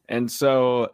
and 0.09 0.29
so 0.29 0.91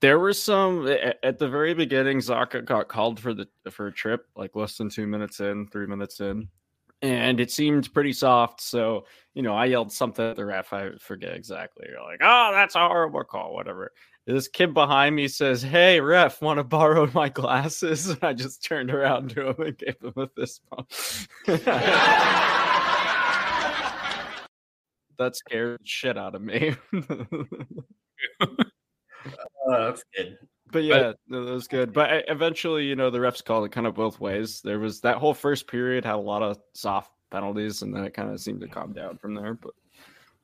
there 0.00 0.18
were 0.18 0.32
some 0.32 0.86
at 1.22 1.38
the 1.38 1.48
very 1.48 1.74
beginning. 1.74 2.18
Zacha 2.18 2.64
got 2.64 2.88
called 2.88 3.18
for 3.18 3.32
the 3.32 3.48
for 3.70 3.86
a 3.86 3.92
trip, 3.92 4.26
like 4.36 4.54
less 4.54 4.76
than 4.76 4.90
two 4.90 5.06
minutes 5.06 5.40
in, 5.40 5.66
three 5.68 5.86
minutes 5.86 6.20
in, 6.20 6.48
and 7.02 7.40
it 7.40 7.50
seemed 7.50 7.92
pretty 7.94 8.12
soft. 8.12 8.60
So 8.60 9.06
you 9.34 9.42
know, 9.42 9.54
I 9.54 9.66
yelled 9.66 9.92
something 9.92 10.24
at 10.24 10.36
the 10.36 10.44
ref. 10.44 10.72
I 10.72 10.90
forget 10.98 11.32
exactly. 11.34 11.86
You're 11.88 12.02
like, 12.02 12.20
"Oh, 12.22 12.50
that's 12.52 12.74
a 12.74 12.80
horrible 12.80 13.24
call," 13.24 13.54
whatever. 13.54 13.92
This 14.26 14.48
kid 14.48 14.74
behind 14.74 15.14
me 15.16 15.28
says, 15.28 15.62
"Hey, 15.62 16.00
ref, 16.00 16.42
want 16.42 16.58
to 16.58 16.64
borrow 16.64 17.08
my 17.14 17.28
glasses?" 17.28 18.08
And 18.08 18.22
I 18.22 18.32
just 18.34 18.64
turned 18.64 18.90
around 18.90 19.30
to 19.30 19.48
him 19.50 19.60
and 19.60 19.78
gave 19.78 19.96
him 20.02 20.12
a 20.16 20.28
fist 20.28 20.62
bump. 20.68 20.90
that 25.18 25.36
scared 25.36 25.80
shit 25.84 26.18
out 26.18 26.34
of 26.34 26.42
me. 26.42 26.74
Oh, 29.66 29.86
that's 29.86 30.04
good. 30.16 30.38
But 30.72 30.84
yeah, 30.84 31.12
but, 31.28 31.44
that 31.44 31.52
was 31.52 31.68
good. 31.68 31.92
But 31.92 32.24
eventually, 32.28 32.84
you 32.84 32.96
know, 32.96 33.10
the 33.10 33.18
refs 33.18 33.44
called 33.44 33.64
it 33.64 33.72
kind 33.72 33.86
of 33.86 33.94
both 33.94 34.20
ways. 34.20 34.60
There 34.62 34.78
was 34.78 35.00
that 35.02 35.16
whole 35.16 35.34
first 35.34 35.68
period 35.68 36.04
had 36.04 36.14
a 36.14 36.18
lot 36.18 36.42
of 36.42 36.58
soft 36.74 37.12
penalties, 37.30 37.82
and 37.82 37.94
then 37.94 38.04
it 38.04 38.14
kind 38.14 38.30
of 38.30 38.40
seemed 38.40 38.60
to 38.60 38.68
calm 38.68 38.92
down 38.92 39.16
from 39.18 39.34
there. 39.34 39.54
But 39.54 39.72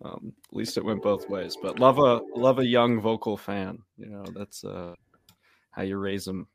um, 0.05 0.33
at 0.49 0.57
least 0.57 0.77
it 0.77 0.85
went 0.85 1.03
both 1.03 1.29
ways. 1.29 1.57
But 1.61 1.79
love 1.79 1.99
a 1.99 2.21
love 2.37 2.59
a 2.59 2.67
young 2.67 3.01
vocal 3.01 3.37
fan. 3.37 3.79
You 3.97 4.07
know, 4.07 4.25
that's 4.35 4.65
uh, 4.65 4.95
how 5.71 5.83
you 5.83 5.97
raise 5.97 6.25
them. 6.25 6.47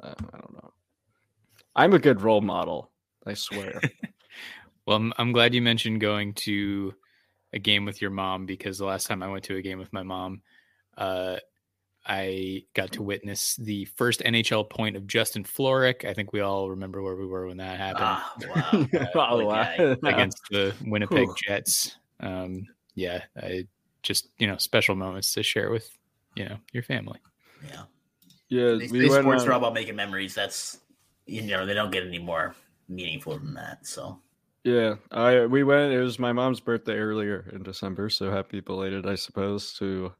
Uh, 0.00 0.14
I 0.32 0.38
don't 0.38 0.54
know. 0.54 0.72
I'm 1.74 1.94
a 1.94 1.98
good 1.98 2.20
role 2.22 2.40
model. 2.40 2.90
I 3.26 3.34
swear. 3.34 3.80
well, 4.86 4.96
I'm, 4.96 5.12
I'm 5.18 5.32
glad 5.32 5.54
you 5.54 5.62
mentioned 5.62 6.00
going 6.00 6.34
to 6.34 6.94
a 7.52 7.58
game 7.58 7.84
with 7.84 8.00
your 8.00 8.10
mom 8.10 8.46
because 8.46 8.78
the 8.78 8.84
last 8.84 9.06
time 9.06 9.22
I 9.22 9.28
went 9.28 9.44
to 9.44 9.56
a 9.56 9.62
game 9.62 9.78
with 9.78 9.92
my 9.92 10.02
mom, 10.02 10.42
uh, 10.96 11.36
I 12.06 12.62
got 12.74 12.92
to 12.92 13.02
witness 13.02 13.56
the 13.56 13.84
first 13.96 14.20
NHL 14.20 14.70
point 14.70 14.96
of 14.96 15.06
Justin 15.06 15.42
Florek. 15.42 16.04
I 16.04 16.14
think 16.14 16.32
we 16.32 16.40
all 16.40 16.70
remember 16.70 17.02
where 17.02 17.16
we 17.16 17.26
were 17.26 17.46
when 17.48 17.56
that 17.56 17.78
happened. 17.78 18.04
Ah, 18.04 18.34
wow. 18.48 18.86
uh, 19.00 19.06
oh, 19.14 19.44
wow. 19.44 19.74
against 20.04 20.40
the 20.50 20.72
Winnipeg 20.84 21.28
Jets. 21.44 21.96
Um, 22.20 22.66
yeah, 22.94 23.22
I 23.36 23.66
just 24.02 24.28
you 24.38 24.46
know 24.46 24.56
special 24.56 24.94
moments 24.94 25.34
to 25.34 25.42
share 25.42 25.70
with 25.70 25.90
you 26.36 26.44
know 26.48 26.58
your 26.72 26.84
family. 26.84 27.18
Yeah, 27.68 27.82
yeah. 28.48 28.74
These, 28.78 28.92
we 28.92 29.00
these 29.00 29.12
sports 29.14 29.42
on... 29.42 29.48
are 29.48 29.52
all 29.52 29.58
about 29.58 29.74
making 29.74 29.96
memories. 29.96 30.34
That's 30.34 30.78
you 31.26 31.42
know 31.42 31.66
they 31.66 31.74
don't 31.74 31.90
get 31.90 32.06
any 32.06 32.20
more 32.20 32.54
meaningful 32.88 33.36
than 33.38 33.54
that. 33.54 33.84
So 33.84 34.20
yeah, 34.62 34.94
I 35.10 35.46
we 35.46 35.64
went. 35.64 35.92
It 35.92 36.00
was 36.00 36.18
my 36.18 36.32
mom's 36.32 36.60
birthday 36.60 36.96
earlier 36.96 37.50
in 37.52 37.64
December, 37.64 38.08
so 38.10 38.30
happy 38.30 38.60
belated, 38.60 39.06
I 39.06 39.16
suppose, 39.16 39.74
to 39.74 40.12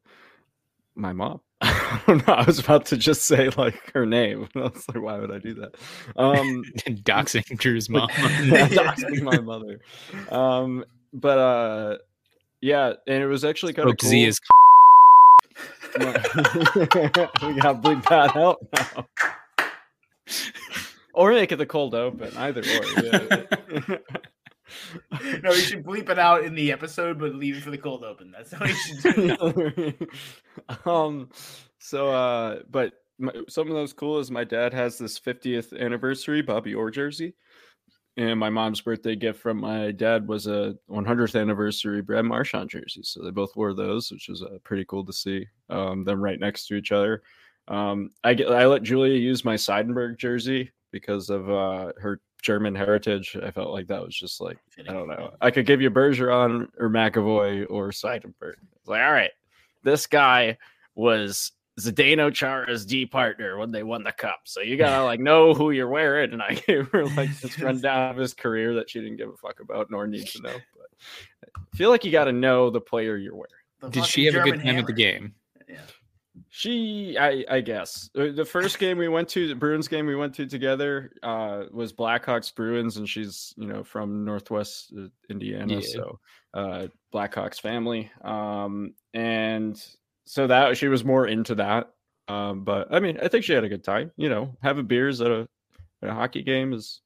my 0.97 1.13
mom. 1.13 1.41
I 1.61 2.01
don't 2.05 2.27
know. 2.27 2.33
I 2.33 2.43
was 2.43 2.59
about 2.59 2.85
to 2.87 2.97
just 2.97 3.23
say 3.23 3.49
like 3.49 3.91
her 3.93 4.05
name. 4.05 4.47
I 4.55 4.59
was 4.59 4.87
like, 4.87 5.01
why 5.01 5.17
would 5.19 5.31
I 5.31 5.39
do 5.39 5.53
that? 5.55 5.75
Um, 6.15 6.63
doxing 7.03 7.57
Drew's 7.57 7.89
mom. 7.89 8.09
doxing 8.09 9.21
my 9.21 9.39
mother. 9.39 9.79
Um, 10.29 10.85
but 11.13 11.37
uh, 11.37 11.97
yeah, 12.61 12.93
and 13.07 13.23
it 13.23 13.27
was 13.27 13.43
actually 13.45 13.73
kind 13.73 13.89
of 13.89 13.97
cool. 13.97 14.09
Z 14.09 14.25
is. 14.25 14.39
we 15.97 16.03
gotta 16.03 17.79
bleep 17.79 18.07
that 18.09 18.35
out 18.35 18.59
now. 18.73 19.07
or 21.13 21.31
make 21.31 21.51
it 21.51 21.55
the 21.55 21.65
cold 21.65 21.95
open. 21.95 22.35
Either 22.37 22.61
or. 22.61 23.03
Yeah. 23.03 23.97
no, 25.43 25.51
you 25.51 25.61
should 25.61 25.83
bleep 25.83 26.09
it 26.09 26.19
out 26.19 26.43
in 26.43 26.55
the 26.55 26.71
episode, 26.71 27.19
but 27.19 27.35
leave 27.35 27.57
it 27.57 27.63
for 27.63 27.71
the 27.71 27.77
cold 27.77 28.03
open. 28.03 28.31
That's 28.31 28.51
how 28.51 28.65
you 28.65 28.75
should 28.75 29.15
do. 29.15 29.93
It. 30.67 30.87
um, 30.87 31.29
so, 31.79 32.09
uh, 32.09 32.59
but 32.69 32.93
my, 33.19 33.31
some 33.47 33.67
of 33.67 33.73
those 33.73 33.93
cool 33.93 34.19
is 34.19 34.31
my 34.31 34.43
dad 34.43 34.73
has 34.73 34.97
this 34.97 35.19
50th 35.19 35.77
anniversary 35.79 36.41
Bobby 36.41 36.73
Orr 36.73 36.91
jersey, 36.91 37.33
and 38.17 38.39
my 38.39 38.49
mom's 38.49 38.81
birthday 38.81 39.15
gift 39.15 39.39
from 39.39 39.59
my 39.59 39.91
dad 39.91 40.27
was 40.27 40.47
a 40.47 40.75
100th 40.89 41.39
anniversary 41.39 42.01
Brad 42.01 42.25
Marchand 42.25 42.69
jersey. 42.69 43.01
So 43.03 43.23
they 43.23 43.31
both 43.31 43.55
wore 43.55 43.73
those, 43.73 44.11
which 44.11 44.27
was 44.27 44.41
uh, 44.41 44.57
pretty 44.63 44.85
cool 44.85 45.05
to 45.05 45.13
see 45.13 45.45
um, 45.69 46.03
them 46.03 46.21
right 46.21 46.39
next 46.39 46.67
to 46.67 46.75
each 46.75 46.91
other. 46.91 47.21
Um, 47.67 48.11
I 48.23 48.33
get, 48.33 48.49
I 48.49 48.65
let 48.65 48.83
Julia 48.83 49.15
use 49.19 49.45
my 49.45 49.55
Seidenberg 49.55 50.17
jersey 50.17 50.71
because 50.91 51.29
of 51.29 51.49
uh, 51.49 51.91
her 51.99 52.21
German 52.41 52.75
heritage. 52.75 53.35
I 53.41 53.51
felt 53.51 53.71
like 53.71 53.87
that 53.87 54.03
was 54.03 54.15
just 54.15 54.39
like 54.41 54.57
I 54.79 54.93
don't 54.93 55.07
know. 55.07 55.33
I 55.41 55.51
could 55.51 55.65
give 55.65 55.81
you 55.81 55.89
Bergeron 55.91 56.69
or 56.79 56.89
McAvoy 56.89 57.65
or 57.69 57.89
Seidenberg. 57.89 58.55
It's 58.75 58.87
like, 58.87 59.01
all 59.01 59.11
right, 59.11 59.31
this 59.83 60.07
guy 60.07 60.57
was 60.95 61.51
Zdeno 61.79 62.33
Chara's 62.33 62.85
D 62.85 63.05
partner 63.05 63.57
when 63.57 63.71
they 63.71 63.83
won 63.83 64.03
the 64.03 64.11
cup. 64.11 64.41
So 64.45 64.61
you 64.61 64.77
gotta 64.77 65.03
like 65.03 65.19
know 65.19 65.53
who 65.53 65.71
you're 65.71 65.89
wearing. 65.89 66.33
And 66.33 66.41
I 66.41 66.53
gave 66.67 66.87
her 66.89 67.05
like 67.05 67.35
this 67.39 67.59
rundown 67.61 68.11
of 68.11 68.17
his 68.17 68.33
career 68.33 68.73
that 68.75 68.89
she 68.89 68.99
didn't 68.99 69.17
give 69.17 69.29
a 69.29 69.37
fuck 69.37 69.59
about 69.59 69.91
nor 69.91 70.07
need 70.07 70.27
to 70.27 70.41
know. 70.41 70.53
But 70.53 70.89
I 71.55 71.77
feel 71.77 71.89
like 71.89 72.03
you 72.05 72.11
gotta 72.11 72.31
know 72.31 72.69
the 72.69 72.81
player 72.81 73.17
you're 73.17 73.35
wearing. 73.35 73.51
The 73.81 73.89
Did 73.89 74.05
she 74.05 74.25
have 74.25 74.33
German 74.33 74.47
a 74.47 74.51
good 74.51 74.57
time 74.59 74.65
hammer. 74.67 74.79
at 74.79 74.87
the 74.87 74.93
game? 74.93 75.35
Yeah. 75.69 75.75
She, 76.49 77.17
I, 77.19 77.45
I 77.49 77.61
guess 77.61 78.09
uh, 78.17 78.31
the 78.35 78.45
first 78.45 78.79
game 78.79 78.97
we 78.97 79.07
went 79.07 79.29
to, 79.29 79.47
the 79.47 79.55
Bruins 79.55 79.87
game 79.87 80.05
we 80.05 80.15
went 80.15 80.35
to 80.35 80.45
together, 80.45 81.11
uh, 81.23 81.63
was 81.71 81.93
Blackhawks 81.93 82.53
Bruins, 82.53 82.97
and 82.97 83.07
she's 83.07 83.53
you 83.57 83.67
know 83.67 83.83
from 83.83 84.25
Northwest 84.25 84.93
uh, 84.97 85.07
Indiana, 85.29 85.75
yeah. 85.75 85.81
so 85.81 86.19
uh, 86.53 86.87
Blackhawks 87.13 87.59
family. 87.59 88.11
Um, 88.23 88.93
and 89.13 89.81
so 90.25 90.47
that 90.47 90.77
she 90.77 90.87
was 90.87 91.03
more 91.03 91.25
into 91.25 91.55
that. 91.55 91.91
Um, 92.27 92.63
but 92.63 92.93
I 92.93 92.99
mean, 92.99 93.19
I 93.21 93.27
think 93.27 93.45
she 93.45 93.53
had 93.53 93.63
a 93.63 93.69
good 93.69 93.83
time. 93.83 94.11
You 94.17 94.29
know, 94.29 94.57
having 94.61 94.85
beers 94.85 95.21
at 95.21 95.31
a 95.31 95.47
at 96.01 96.09
a 96.09 96.13
hockey 96.13 96.43
game 96.43 96.73
is 96.73 97.01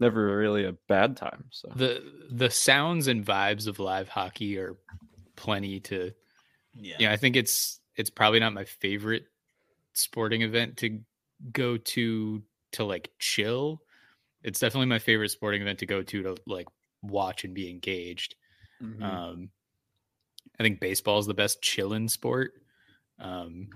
never 0.00 0.36
really 0.36 0.64
a 0.64 0.72
bad 0.88 1.16
time. 1.16 1.44
So 1.50 1.68
the 1.74 2.02
the 2.30 2.50
sounds 2.50 3.06
and 3.06 3.24
vibes 3.24 3.66
of 3.66 3.78
live 3.78 4.08
hockey 4.08 4.58
are 4.58 4.76
plenty 5.36 5.80
to. 5.80 6.12
Yeah, 6.74 6.96
yeah 6.98 7.12
I 7.12 7.16
think 7.16 7.36
it's 7.36 7.80
it's 7.96 8.10
probably 8.10 8.40
not 8.40 8.52
my 8.52 8.64
favorite 8.64 9.24
sporting 9.92 10.42
event 10.42 10.76
to 10.78 11.00
go 11.52 11.76
to 11.76 12.42
to 12.72 12.84
like 12.84 13.10
chill. 13.18 13.82
It's 14.42 14.60
definitely 14.60 14.86
my 14.86 14.98
favorite 14.98 15.30
sporting 15.30 15.62
event 15.62 15.80
to 15.80 15.86
go 15.86 16.02
to 16.02 16.22
to 16.22 16.36
like 16.46 16.68
watch 17.02 17.44
and 17.44 17.54
be 17.54 17.70
engaged. 17.70 18.36
Mm-hmm. 18.82 19.02
Um, 19.02 19.50
I 20.60 20.62
think 20.62 20.80
baseball 20.80 21.18
is 21.18 21.26
the 21.26 21.34
best 21.34 21.62
chilling 21.62 22.08
sport. 22.08 22.52
Um, 23.18 23.68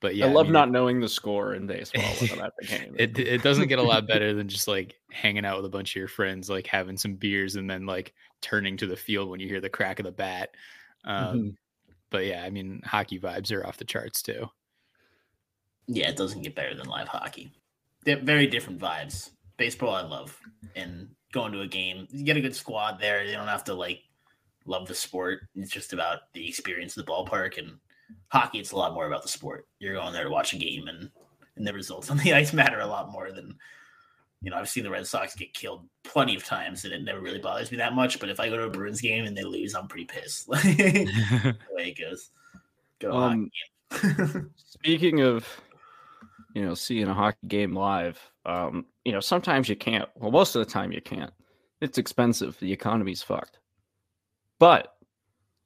but 0.00 0.16
yeah, 0.16 0.26
I 0.26 0.30
love 0.30 0.46
I 0.46 0.48
mean, 0.48 0.52
not 0.54 0.70
knowing 0.70 1.00
the 1.00 1.08
score 1.08 1.54
in 1.54 1.66
baseball 1.66 2.02
at 2.42 2.52
the 2.58 2.66
game. 2.66 2.94
it 2.98 3.18
it 3.18 3.42
doesn't 3.42 3.68
get 3.68 3.78
a 3.78 3.82
lot 3.82 4.06
better 4.06 4.32
than 4.32 4.48
just 4.48 4.66
like 4.66 4.94
hanging 5.10 5.44
out 5.44 5.58
with 5.58 5.66
a 5.66 5.70
bunch 5.70 5.92
of 5.92 5.96
your 5.96 6.08
friends, 6.08 6.48
like 6.48 6.66
having 6.66 6.96
some 6.96 7.14
beers, 7.14 7.56
and 7.56 7.68
then 7.68 7.84
like 7.84 8.14
turning 8.40 8.78
to 8.78 8.86
the 8.86 8.96
field 8.96 9.28
when 9.28 9.40
you 9.40 9.48
hear 9.48 9.60
the 9.60 9.68
crack 9.68 9.98
of 9.98 10.06
the 10.06 10.12
bat. 10.12 10.50
Um, 11.04 11.36
mm-hmm 11.36 11.48
but 12.10 12.26
yeah, 12.26 12.42
I 12.44 12.50
mean, 12.50 12.82
hockey 12.84 13.18
vibes 13.18 13.52
are 13.52 13.66
off 13.66 13.78
the 13.78 13.84
charts 13.84 14.22
too. 14.22 14.46
Yeah, 15.86 16.08
it 16.08 16.16
doesn't 16.16 16.42
get 16.42 16.54
better 16.54 16.74
than 16.74 16.88
live 16.88 17.08
hockey. 17.08 17.52
They're 18.04 18.20
very 18.20 18.46
different 18.46 18.80
vibes. 18.80 19.30
Baseball, 19.56 19.94
I 19.94 20.02
love, 20.02 20.38
and 20.76 21.08
going 21.32 21.52
to 21.52 21.60
a 21.60 21.66
game, 21.66 22.06
you 22.10 22.24
get 22.24 22.36
a 22.36 22.40
good 22.40 22.56
squad 22.56 22.98
there. 23.00 23.24
You 23.24 23.32
don't 23.32 23.48
have 23.48 23.64
to 23.64 23.74
like 23.74 24.00
love 24.64 24.86
the 24.86 24.94
sport. 24.94 25.40
It's 25.54 25.70
just 25.70 25.92
about 25.92 26.32
the 26.32 26.48
experience 26.48 26.96
of 26.96 27.04
the 27.04 27.12
ballpark. 27.12 27.58
And 27.58 27.78
hockey, 28.28 28.58
it's 28.58 28.72
a 28.72 28.76
lot 28.76 28.94
more 28.94 29.06
about 29.06 29.22
the 29.22 29.28
sport. 29.28 29.66
You're 29.78 29.94
going 29.94 30.12
there 30.12 30.24
to 30.24 30.30
watch 30.30 30.52
a 30.52 30.58
game, 30.58 30.88
and 30.88 31.10
and 31.56 31.66
the 31.66 31.72
results 31.72 32.10
on 32.10 32.16
the 32.18 32.32
ice 32.34 32.52
matter 32.52 32.80
a 32.80 32.86
lot 32.86 33.12
more 33.12 33.32
than 33.32 33.56
you 34.42 34.50
know, 34.50 34.56
I've 34.56 34.68
seen 34.68 34.84
the 34.84 34.90
Red 34.90 35.06
Sox 35.06 35.34
get 35.34 35.52
killed 35.52 35.86
plenty 36.02 36.34
of 36.34 36.44
times, 36.44 36.84
and 36.84 36.94
it 36.94 37.02
never 37.02 37.20
really 37.20 37.38
bothers 37.38 37.70
me 37.70 37.76
that 37.78 37.94
much. 37.94 38.18
But 38.18 38.30
if 38.30 38.40
I 38.40 38.48
go 38.48 38.56
to 38.56 38.64
a 38.64 38.70
Bruins 38.70 39.00
game 39.00 39.26
and 39.26 39.36
they 39.36 39.42
lose, 39.42 39.74
I'm 39.74 39.88
pretty 39.88 40.06
pissed. 40.06 40.46
the 40.48 41.56
way 41.72 41.88
it 41.88 41.98
goes. 41.98 42.30
Go 43.00 43.12
um, 43.12 43.50
speaking 44.56 45.20
of, 45.20 45.46
you 46.54 46.64
know, 46.64 46.74
seeing 46.74 47.08
a 47.08 47.14
hockey 47.14 47.46
game 47.48 47.74
live, 47.74 48.18
um, 48.46 48.86
you 49.04 49.12
know, 49.12 49.20
sometimes 49.20 49.68
you 49.68 49.76
can't. 49.76 50.08
Well, 50.16 50.30
most 50.30 50.54
of 50.56 50.64
the 50.64 50.70
time 50.70 50.92
you 50.92 51.02
can't. 51.02 51.32
It's 51.80 51.98
expensive. 51.98 52.58
The 52.60 52.72
economy's 52.72 53.22
fucked. 53.22 53.58
But 54.58 54.94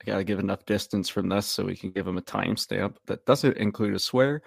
I 0.00 0.04
got 0.04 0.18
to 0.18 0.24
give 0.24 0.38
enough 0.38 0.64
distance 0.66 1.08
from 1.08 1.28
this 1.28 1.46
so 1.46 1.64
we 1.64 1.76
can 1.76 1.90
give 1.90 2.04
them 2.04 2.18
a 2.18 2.22
timestamp 2.22 2.96
that 3.06 3.24
doesn't 3.26 3.56
include 3.56 3.94
a 3.94 3.98
swear. 3.98 4.42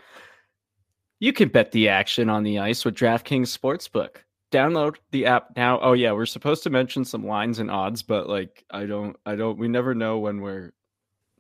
You 1.20 1.34
can 1.34 1.50
bet 1.50 1.72
the 1.72 1.90
action 1.90 2.30
on 2.30 2.44
the 2.44 2.60
ice 2.60 2.86
with 2.86 2.96
DraftKings 2.96 3.58
Sportsbook. 3.58 4.18
Download 4.52 4.96
the 5.12 5.26
app 5.26 5.50
now. 5.56 5.80
Oh 5.82 5.94
yeah, 5.94 6.12
we're 6.12 6.26
supposed 6.26 6.64
to 6.64 6.70
mention 6.70 7.04
some 7.04 7.26
lines 7.26 7.60
and 7.60 7.70
odds, 7.72 8.02
but 8.04 8.30
like 8.30 8.64
I 8.72 8.86
don't 8.86 9.16
I 9.26 9.36
don't 9.36 9.58
we 9.58 9.68
never 9.68 9.94
know 9.94 10.20
when 10.20 10.42
we're 10.42 10.72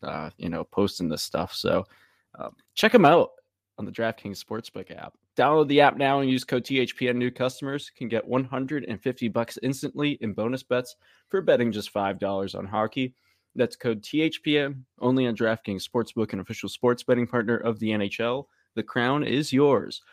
uh 0.03 0.29
you 0.37 0.49
know 0.49 0.63
posting 0.65 1.09
this 1.09 1.23
stuff. 1.23 1.53
So 1.53 1.85
Um, 2.39 2.55
check 2.75 2.91
them 2.91 3.05
out 3.05 3.31
on 3.77 3.85
the 3.85 3.91
DraftKings 3.91 4.43
Sportsbook 4.43 4.91
app. 4.91 5.13
Download 5.37 5.67
the 5.67 5.81
app 5.81 5.97
now 5.97 6.19
and 6.19 6.29
use 6.29 6.43
code 6.43 6.65
THPN. 6.65 7.15
New 7.15 7.31
customers 7.31 7.91
can 7.95 8.07
get 8.09 8.27
150 8.27 9.27
bucks 9.29 9.57
instantly 9.63 10.13
in 10.21 10.33
bonus 10.33 10.63
bets 10.63 10.95
for 11.29 11.41
betting 11.41 11.71
just 11.71 11.93
$5 11.93 12.55
on 12.57 12.65
hockey. 12.65 13.13
That's 13.55 13.75
code 13.75 14.03
THPN 14.03 14.83
only 14.99 15.27
on 15.27 15.35
DraftKings 15.35 15.87
Sportsbook, 15.87 16.33
an 16.33 16.39
official 16.39 16.69
sports 16.69 17.03
betting 17.03 17.27
partner 17.27 17.57
of 17.57 17.79
the 17.79 17.89
NHL. 17.91 18.45
The 18.77 18.83
crown 18.83 19.23
is 19.23 19.51
yours. 19.51 20.03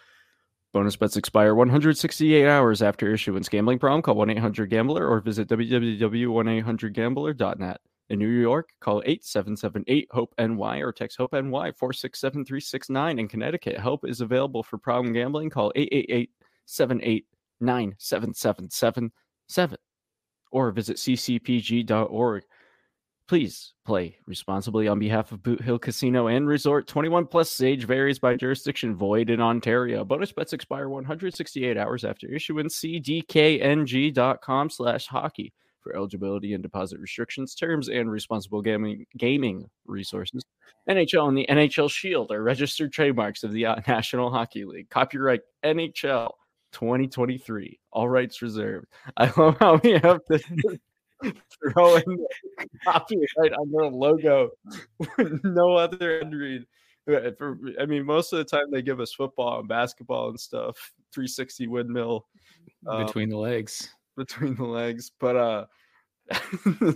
Bonus 0.73 0.97
bets 0.97 1.19
expire 1.19 1.55
168 1.55 2.49
hours 2.49 2.81
after 2.81 3.13
issuance. 3.13 3.51
Gambling 3.51 3.79
problem? 3.79 4.01
Call 4.01 4.15
1 4.15 4.31
800 4.31 4.71
Gambler 4.71 5.07
or 5.07 5.21
visit 5.21 5.49
www.1800Gambler.net. 5.49 7.81
In 8.09 8.19
New 8.19 8.29
York, 8.29 8.71
call 8.81 9.03
8778 9.05 10.09
HOPE 10.11 10.35
NY 10.39 10.79
or 10.79 10.93
text 10.93 11.19
HOPE 11.19 11.35
NY 11.35 11.73
467 11.73 12.47
369. 12.47 13.19
In 13.19 13.29
Connecticut, 13.29 13.79
help 13.79 14.09
is 14.09 14.23
available 14.23 14.63
for 14.63 14.79
problem 14.79 15.13
gambling. 15.13 15.51
Call 15.51 15.71
888 15.77 16.31
789 16.65 17.95
7777 17.99 19.79
or 20.53 20.71
visit 20.71 20.97
ccpg.org. 20.97 22.43
Please 23.27 23.73
play 23.87 24.19
responsibly 24.27 24.87
on 24.87 24.99
behalf 24.99 25.33
of 25.33 25.43
Boot 25.43 25.63
Hill 25.63 25.79
Casino 25.79 26.27
and 26.27 26.47
Resort. 26.47 26.87
21 26.87 27.27
plus 27.27 27.63
age 27.63 27.87
varies 27.87 28.19
by 28.19 28.37
jurisdiction, 28.37 28.95
void 28.95 29.31
in 29.31 29.41
Ontario. 29.41 30.05
Bonus 30.05 30.31
bets 30.31 30.53
expire 30.53 30.91
168 30.91 31.79
hours 31.79 32.05
after 32.05 32.29
issuance. 32.29 32.79
cdkng.com 32.81 34.69
slash 34.69 35.07
hockey 35.07 35.55
for 35.81 35.97
eligibility 35.97 36.53
and 36.53 36.63
deposit 36.63 37.01
restrictions, 37.01 37.55
terms, 37.55 37.89
and 37.89 38.11
responsible 38.11 38.61
gaming 38.61 39.07
gaming 39.17 39.71
resources. 39.87 40.45
NHL 40.89 41.29
and 41.29 41.39
the 41.39 41.47
NHL 41.49 41.91
Shield 41.91 42.31
are 42.31 42.43
registered 42.43 42.93
trademarks 42.93 43.43
of 43.43 43.53
the 43.53 43.65
uh, 43.65 43.77
National 43.89 44.31
Hockey 44.31 44.67
League. 44.67 44.91
Copyright 44.91 45.41
NHL 45.65 46.31
2023. 46.73 47.79
All 47.91 48.09
rights 48.09 48.43
reserved. 48.43 48.87
I 49.17 49.33
love 49.37 49.57
how 49.61 49.81
we 49.83 49.93
have 49.93 50.25
to 50.27 50.41
throw 51.73 51.97
in 51.97 52.27
copyright 52.85 53.53
on 53.53 53.71
their 53.71 53.91
logo 53.91 54.51
with 55.19 55.41
no 55.45 55.75
other 55.75 56.21
end 56.21 56.35
read. 56.35 56.67
For, 57.37 57.59
I 57.81 57.87
mean, 57.87 58.05
most 58.05 58.33
of 58.33 58.39
the 58.39 58.45
time 58.45 58.71
they 58.71 58.83
give 58.83 59.01
us 59.01 59.13
football 59.13 59.61
and 59.61 59.69
basketball 59.69 60.31
and 60.31 60.41
stuff. 60.41 60.93
360 61.13 61.69
windmill 61.69 62.27
um, 62.87 63.05
between 63.05 63.29
the 63.29 63.37
legs. 63.37 63.91
Between 64.17 64.55
the 64.57 64.65
legs, 64.65 65.11
but 65.21 65.37
uh, 65.37 65.65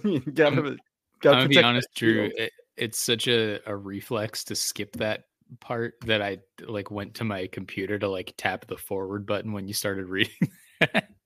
you 0.04 0.20
gotta. 0.20 0.76
gotta 1.20 1.38
I'm 1.38 1.48
be 1.48 1.62
honest, 1.62 1.88
Drew. 1.94 2.30
It, 2.36 2.52
it's 2.76 2.98
such 2.98 3.28
a, 3.28 3.60
a 3.66 3.76
reflex 3.76 4.44
to 4.44 4.54
skip 4.54 4.92
that 4.96 5.24
part 5.60 5.94
that 6.06 6.22
I 6.22 6.38
like 6.66 6.90
went 6.90 7.14
to 7.14 7.24
my 7.24 7.46
computer 7.48 7.98
to 7.98 8.08
like 8.08 8.34
tap 8.36 8.66
the 8.66 8.76
forward 8.76 9.26
button 9.26 9.52
when 9.52 9.66
you 9.66 9.74
started 9.74 10.06
reading. 10.06 10.52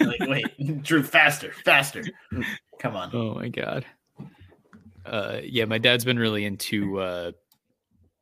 like, 0.00 0.20
wait, 0.20 0.82
Drew, 0.82 1.02
faster, 1.02 1.52
faster. 1.64 2.04
Come 2.78 2.96
on. 2.96 3.10
Oh 3.14 3.34
my 3.34 3.48
god. 3.48 3.84
Uh, 5.04 5.40
yeah, 5.42 5.64
my 5.64 5.78
dad's 5.78 6.04
been 6.04 6.18
really 6.18 6.44
into 6.44 6.98
uh, 6.98 7.32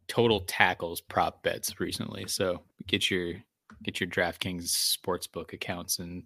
total 0.06 0.40
tackles 0.40 1.00
prop 1.00 1.42
bets 1.42 1.80
recently. 1.80 2.26
So 2.28 2.60
get 2.86 3.10
your 3.10 3.34
get 3.82 4.00
your 4.00 4.08
DraftKings 4.08 4.98
sportsbook 4.98 5.52
accounts 5.52 5.98
and 5.98 6.24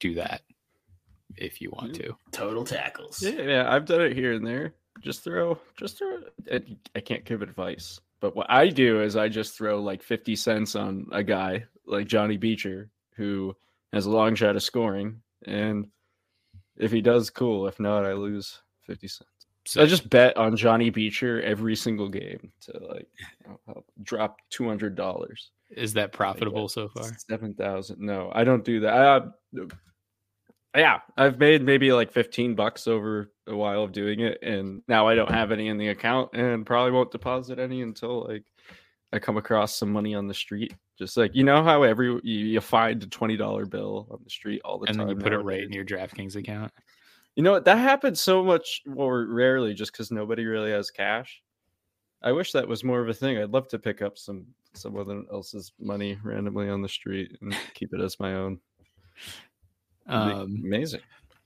do 0.00 0.14
that 0.14 0.42
if 1.36 1.60
you 1.60 1.70
want 1.70 1.94
to. 1.96 2.16
Total 2.32 2.64
tackles. 2.64 3.22
Yeah, 3.22 3.42
yeah, 3.42 3.74
I've 3.74 3.86
done 3.86 4.00
it 4.00 4.14
here 4.14 4.32
and 4.32 4.46
there. 4.46 4.74
Just 5.00 5.24
throw, 5.24 5.58
just 5.76 5.98
throw. 5.98 6.18
I 6.94 7.00
can't 7.00 7.24
give 7.24 7.42
advice, 7.42 8.00
but 8.20 8.36
what 8.36 8.50
I 8.50 8.68
do 8.68 9.02
is 9.02 9.16
I 9.16 9.28
just 9.28 9.56
throw 9.56 9.82
like 9.82 10.02
fifty 10.02 10.36
cents 10.36 10.76
on 10.76 11.06
a 11.12 11.22
guy 11.22 11.64
like 11.86 12.06
Johnny 12.06 12.36
Beecher 12.36 12.90
who 13.16 13.54
has 13.94 14.06
a 14.06 14.10
long 14.10 14.34
shot 14.34 14.56
of 14.56 14.62
scoring, 14.62 15.22
and 15.46 15.86
if 16.76 16.90
he 16.90 17.00
does, 17.00 17.30
cool. 17.30 17.66
If 17.66 17.80
not, 17.80 18.04
I 18.04 18.12
lose 18.12 18.60
fifty 18.86 19.08
cents. 19.08 19.30
So 19.66 19.82
I 19.82 19.86
just 19.86 20.10
bet 20.10 20.36
on 20.36 20.56
Johnny 20.56 20.90
Beecher 20.90 21.40
every 21.42 21.74
single 21.74 22.08
game 22.08 22.52
to 22.62 22.78
like 22.86 23.08
I'll, 23.48 23.60
I'll 23.68 23.84
drop 24.02 24.36
two 24.50 24.68
hundred 24.68 24.94
dollars. 24.94 25.50
Is 25.70 25.94
that 25.94 26.12
profitable 26.12 26.68
so 26.68 26.88
far? 26.88 27.10
Seven 27.28 27.54
thousand. 27.54 28.00
No, 28.00 28.30
I 28.34 28.44
don't 28.44 28.64
do 28.64 28.80
that. 28.80 28.94
I, 28.94 29.20
yeah, 30.76 31.00
I've 31.16 31.38
made 31.38 31.62
maybe 31.62 31.92
like 31.92 32.10
15 32.10 32.54
bucks 32.56 32.88
over 32.88 33.30
a 33.46 33.54
while 33.54 33.84
of 33.84 33.92
doing 33.92 34.20
it. 34.20 34.38
And 34.42 34.82
now 34.88 35.06
I 35.06 35.14
don't 35.14 35.30
have 35.30 35.52
any 35.52 35.68
in 35.68 35.78
the 35.78 35.88
account 35.88 36.30
and 36.34 36.66
probably 36.66 36.90
won't 36.90 37.12
deposit 37.12 37.58
any 37.58 37.82
until 37.82 38.26
like 38.26 38.44
I 39.12 39.20
come 39.20 39.36
across 39.36 39.76
some 39.76 39.92
money 39.92 40.14
on 40.14 40.26
the 40.26 40.34
street. 40.34 40.74
Just 40.98 41.16
like, 41.16 41.34
you 41.34 41.42
know 41.42 41.62
how 41.62 41.82
every 41.82 42.06
you, 42.06 42.20
you 42.22 42.60
find 42.60 43.02
a 43.02 43.06
$20 43.06 43.70
bill 43.70 44.06
on 44.10 44.20
the 44.22 44.30
street 44.30 44.60
all 44.64 44.78
the 44.78 44.86
and 44.86 44.96
time. 44.96 45.08
And 45.08 45.10
then 45.10 45.16
you 45.16 45.22
put 45.22 45.32
it 45.32 45.38
right 45.38 45.62
in 45.62 45.72
your 45.72 45.84
DraftKings 45.84 46.36
account. 46.36 46.72
You 47.34 47.42
know 47.42 47.52
what? 47.52 47.64
That 47.64 47.78
happens 47.78 48.20
so 48.20 48.44
much 48.44 48.82
more 48.86 49.26
rarely 49.26 49.74
just 49.74 49.92
because 49.92 50.12
nobody 50.12 50.44
really 50.44 50.70
has 50.70 50.90
cash. 50.90 51.42
I 52.22 52.32
wish 52.32 52.52
that 52.52 52.68
was 52.68 52.84
more 52.84 53.00
of 53.00 53.08
a 53.08 53.14
thing. 53.14 53.38
I'd 53.38 53.50
love 53.50 53.68
to 53.68 53.78
pick 53.78 54.02
up 54.02 54.16
some 54.16 54.46
someone 54.72 55.26
else's 55.32 55.72
money 55.78 56.18
randomly 56.24 56.68
on 56.68 56.82
the 56.82 56.88
street 56.88 57.36
and 57.40 57.56
keep 57.74 57.92
it 57.92 58.00
as 58.00 58.18
my 58.18 58.34
own. 58.34 58.58
Um, 60.06 60.62
Amazing. 60.64 61.00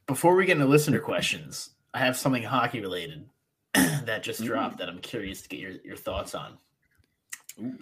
Before 0.06 0.34
we 0.34 0.46
get 0.46 0.56
into 0.56 0.66
listener 0.66 1.00
questions, 1.00 1.70
I 1.94 1.98
have 1.98 2.16
something 2.16 2.42
hockey 2.42 2.80
related 2.80 3.28
that 3.74 4.22
just 4.22 4.42
dropped 4.42 4.74
Ooh. 4.74 4.78
that 4.78 4.88
I'm 4.88 5.00
curious 5.00 5.42
to 5.42 5.48
get 5.48 5.60
your, 5.60 5.72
your 5.84 5.96
thoughts 5.96 6.34
on. 6.34 6.58
Ooh. 7.60 7.76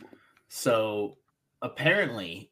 So 0.49 1.17
apparently, 1.63 2.51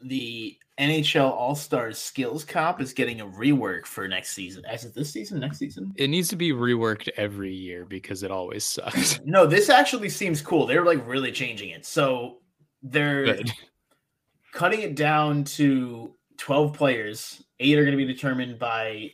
the 0.00 0.56
NHL 0.78 1.30
All 1.30 1.54
Stars 1.54 1.98
Skills 1.98 2.44
Comp 2.44 2.80
is 2.80 2.92
getting 2.92 3.20
a 3.20 3.26
rework 3.26 3.86
for 3.86 4.08
next 4.08 4.32
season. 4.32 4.64
As 4.66 4.84
it 4.84 4.94
this 4.94 5.12
season, 5.12 5.40
next 5.40 5.58
season? 5.58 5.92
It 5.96 6.10
needs 6.10 6.28
to 6.28 6.36
be 6.36 6.52
reworked 6.52 7.08
every 7.16 7.54
year 7.54 7.84
because 7.84 8.22
it 8.22 8.30
always 8.30 8.64
sucks. 8.64 9.20
no, 9.24 9.46
this 9.46 9.68
actually 9.68 10.08
seems 10.08 10.42
cool. 10.42 10.66
They're 10.66 10.84
like 10.84 11.06
really 11.06 11.30
changing 11.30 11.70
it. 11.70 11.86
So 11.86 12.38
they're 12.82 13.24
Good. 13.24 13.52
cutting 14.52 14.82
it 14.82 14.96
down 14.96 15.44
to 15.44 16.14
12 16.38 16.74
players. 16.74 17.42
Eight 17.60 17.78
are 17.78 17.84
going 17.84 17.96
to 17.96 18.04
be 18.04 18.12
determined 18.12 18.58
by 18.58 19.12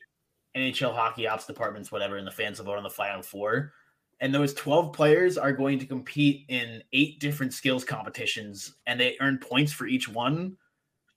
NHL 0.56 0.94
hockey 0.94 1.28
ops 1.28 1.46
departments, 1.46 1.92
whatever, 1.92 2.16
and 2.16 2.26
the 2.26 2.32
fans 2.32 2.58
will 2.58 2.66
vote 2.66 2.78
on 2.78 2.82
the 2.82 2.90
final 2.90 3.22
four. 3.22 3.72
And 4.20 4.34
those 4.34 4.52
12 4.54 4.92
players 4.92 5.38
are 5.38 5.52
going 5.52 5.78
to 5.78 5.86
compete 5.86 6.44
in 6.48 6.82
eight 6.92 7.20
different 7.20 7.54
skills 7.54 7.84
competitions, 7.84 8.74
and 8.86 9.00
they 9.00 9.16
earn 9.20 9.38
points 9.38 9.72
for 9.72 9.86
each 9.86 10.08
one. 10.08 10.56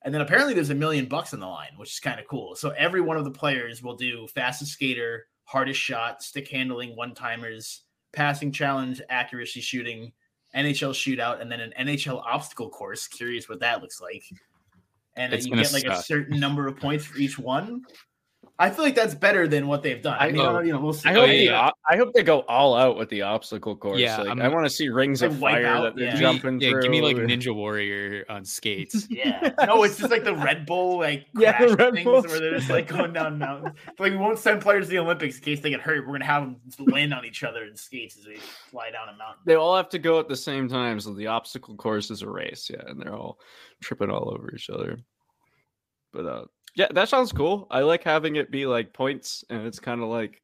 And 0.04 0.14
then 0.14 0.22
apparently 0.22 0.54
there's 0.54 0.70
a 0.70 0.76
million 0.76 1.06
bucks 1.06 1.34
on 1.34 1.40
the 1.40 1.48
line, 1.48 1.72
which 1.78 1.92
is 1.92 2.00
kind 2.00 2.20
of 2.20 2.28
cool. 2.28 2.56
So 2.56 2.70
every 2.72 3.02
one 3.02 3.18
of 3.18 3.26
the 3.26 3.32
players 3.32 3.84
will 3.84 3.96
do 3.96 4.28
fastest 4.28 4.72
skater, 4.72 5.28
hardest 5.46 5.80
shot, 5.80 6.24
stick 6.24 6.48
handling, 6.50 6.96
one 6.96 7.14
timers, 7.14 7.84
passing 8.14 8.52
challenge, 8.52 9.02
accuracy 9.10 9.62
shooting, 9.62 10.12
NHL 10.56 10.92
shootout, 10.92 11.42
and 11.42 11.52
then 11.52 11.60
an 11.60 11.74
NHL 11.80 12.22
obstacle 12.26 12.70
course. 12.70 13.08
Curious 13.08 13.50
what 13.50 13.60
that 13.60 13.82
looks 13.82 14.02
like 14.02 14.24
and 15.16 15.34
you 15.34 15.56
get 15.56 15.74
like 15.74 15.84
suck. 15.84 16.00
a 16.00 16.04
certain 16.04 16.40
number 16.40 16.68
of 16.68 16.78
points 16.78 17.06
for 17.06 17.18
each 17.18 17.38
one. 17.38 17.84
I 18.60 18.70
feel 18.70 18.86
like 18.86 18.94
that's 18.94 19.16
better 19.16 19.48
than 19.48 19.68
what 19.68 19.82
they've 19.82 20.02
done. 20.02 20.16
I, 20.20 20.28
I 20.28 20.32
mean, 20.32 20.46
I, 20.46 20.62
you 20.62 20.74
know, 20.74 20.80
we'll 20.80 20.96
I 21.06 21.14
hope, 21.14 21.28
yeah. 21.28 21.70
the, 21.70 21.74
I 21.90 21.98
hope 21.98 22.14
they 22.14 22.22
go 22.22 22.42
all 22.42 22.76
out 22.76 22.98
with 22.98 23.10
the 23.10 23.24
obstacle 23.24 23.76
course. 23.76 24.00
Yeah, 24.00 24.22
like, 24.22 24.40
i 24.40 24.48
want 24.48 24.66
to 24.66 24.70
see 24.70 24.90
rings 24.90 25.24
of 25.24 25.38
fire 25.40 25.66
out, 25.66 25.82
that 25.82 25.96
they're 25.96 26.10
yeah. 26.10 26.20
jumping 26.20 26.62
yeah, 26.62 26.70
through. 26.70 26.84
Give 26.84 26.92
me 26.92 27.02
like 27.02 27.18
Ninja 27.18 27.54
Warrior 27.54 28.26
on 28.30 28.46
skates. 28.46 29.08
yeah, 29.10 29.52
no, 29.66 29.84
it's 29.84 29.98
just 29.98 30.12
like 30.12 30.24
the 30.24 30.36
Red 30.36 30.68
Bull 30.68 31.00
like 31.00 31.26
yeah, 31.38 31.66
the 31.66 31.76
Red 31.76 31.94
things 31.96 32.04
Bull. 32.04 32.22
where 32.22 32.40
they're 32.40 32.58
just 32.58 32.70
like 32.70 32.88
going 32.88 33.12
down 33.12 33.40
mountains. 33.40 33.76
like 33.98 34.12
we 34.12 34.18
won't 34.18 34.38
send 34.38 34.62
players 34.62 34.86
to 34.86 34.92
the 34.92 35.00
Olympics 35.00 35.38
in 35.38 35.44
case 35.44 35.60
they 35.62 35.72
get 35.72 35.82
hurt. 35.82 36.06
We're 36.06 36.14
gonna 36.14 36.26
have 36.26 36.44
them 36.44 36.86
land 36.86 37.14
on 37.14 37.26
each 37.26 37.44
other 37.44 37.64
in 37.64 37.76
skates 37.76 38.18
as 38.18 38.26
they 38.26 38.38
fly 38.70 38.92
down 38.92 39.10
a 39.10 39.18
mountain. 39.18 39.42
They 39.46 39.56
all 39.56 39.76
have 39.76 39.90
to 39.90 40.00
go 40.00 40.20
at 40.20 40.28
the 40.28 40.38
same 40.38 40.70
time, 40.70 41.00
so 41.00 41.14
the 41.14 41.28
obstacle 41.28 41.76
course 41.76 42.12
is 42.12 42.22
a 42.22 42.30
race. 42.30 42.70
Yeah, 42.72 42.84
and 42.86 43.02
they're 43.02 43.16
all 43.16 43.40
tripping 43.82 44.12
all 44.12 44.32
over 44.32 44.54
each 44.54 44.70
other. 44.70 45.00
But 46.14 46.26
uh, 46.28 46.46
yeah, 46.76 46.88
that 46.94 47.10
sounds 47.10 47.32
cool. 47.32 47.68
I 47.70 47.82
like 47.82 48.04
having 48.04 48.36
it 48.36 48.52
be 48.52 48.66
like 48.66 48.94
points, 48.94 49.44
and 49.50 49.66
it's 49.66 49.80
kind 49.80 50.02
of 50.02 50.10
like, 50.10 50.42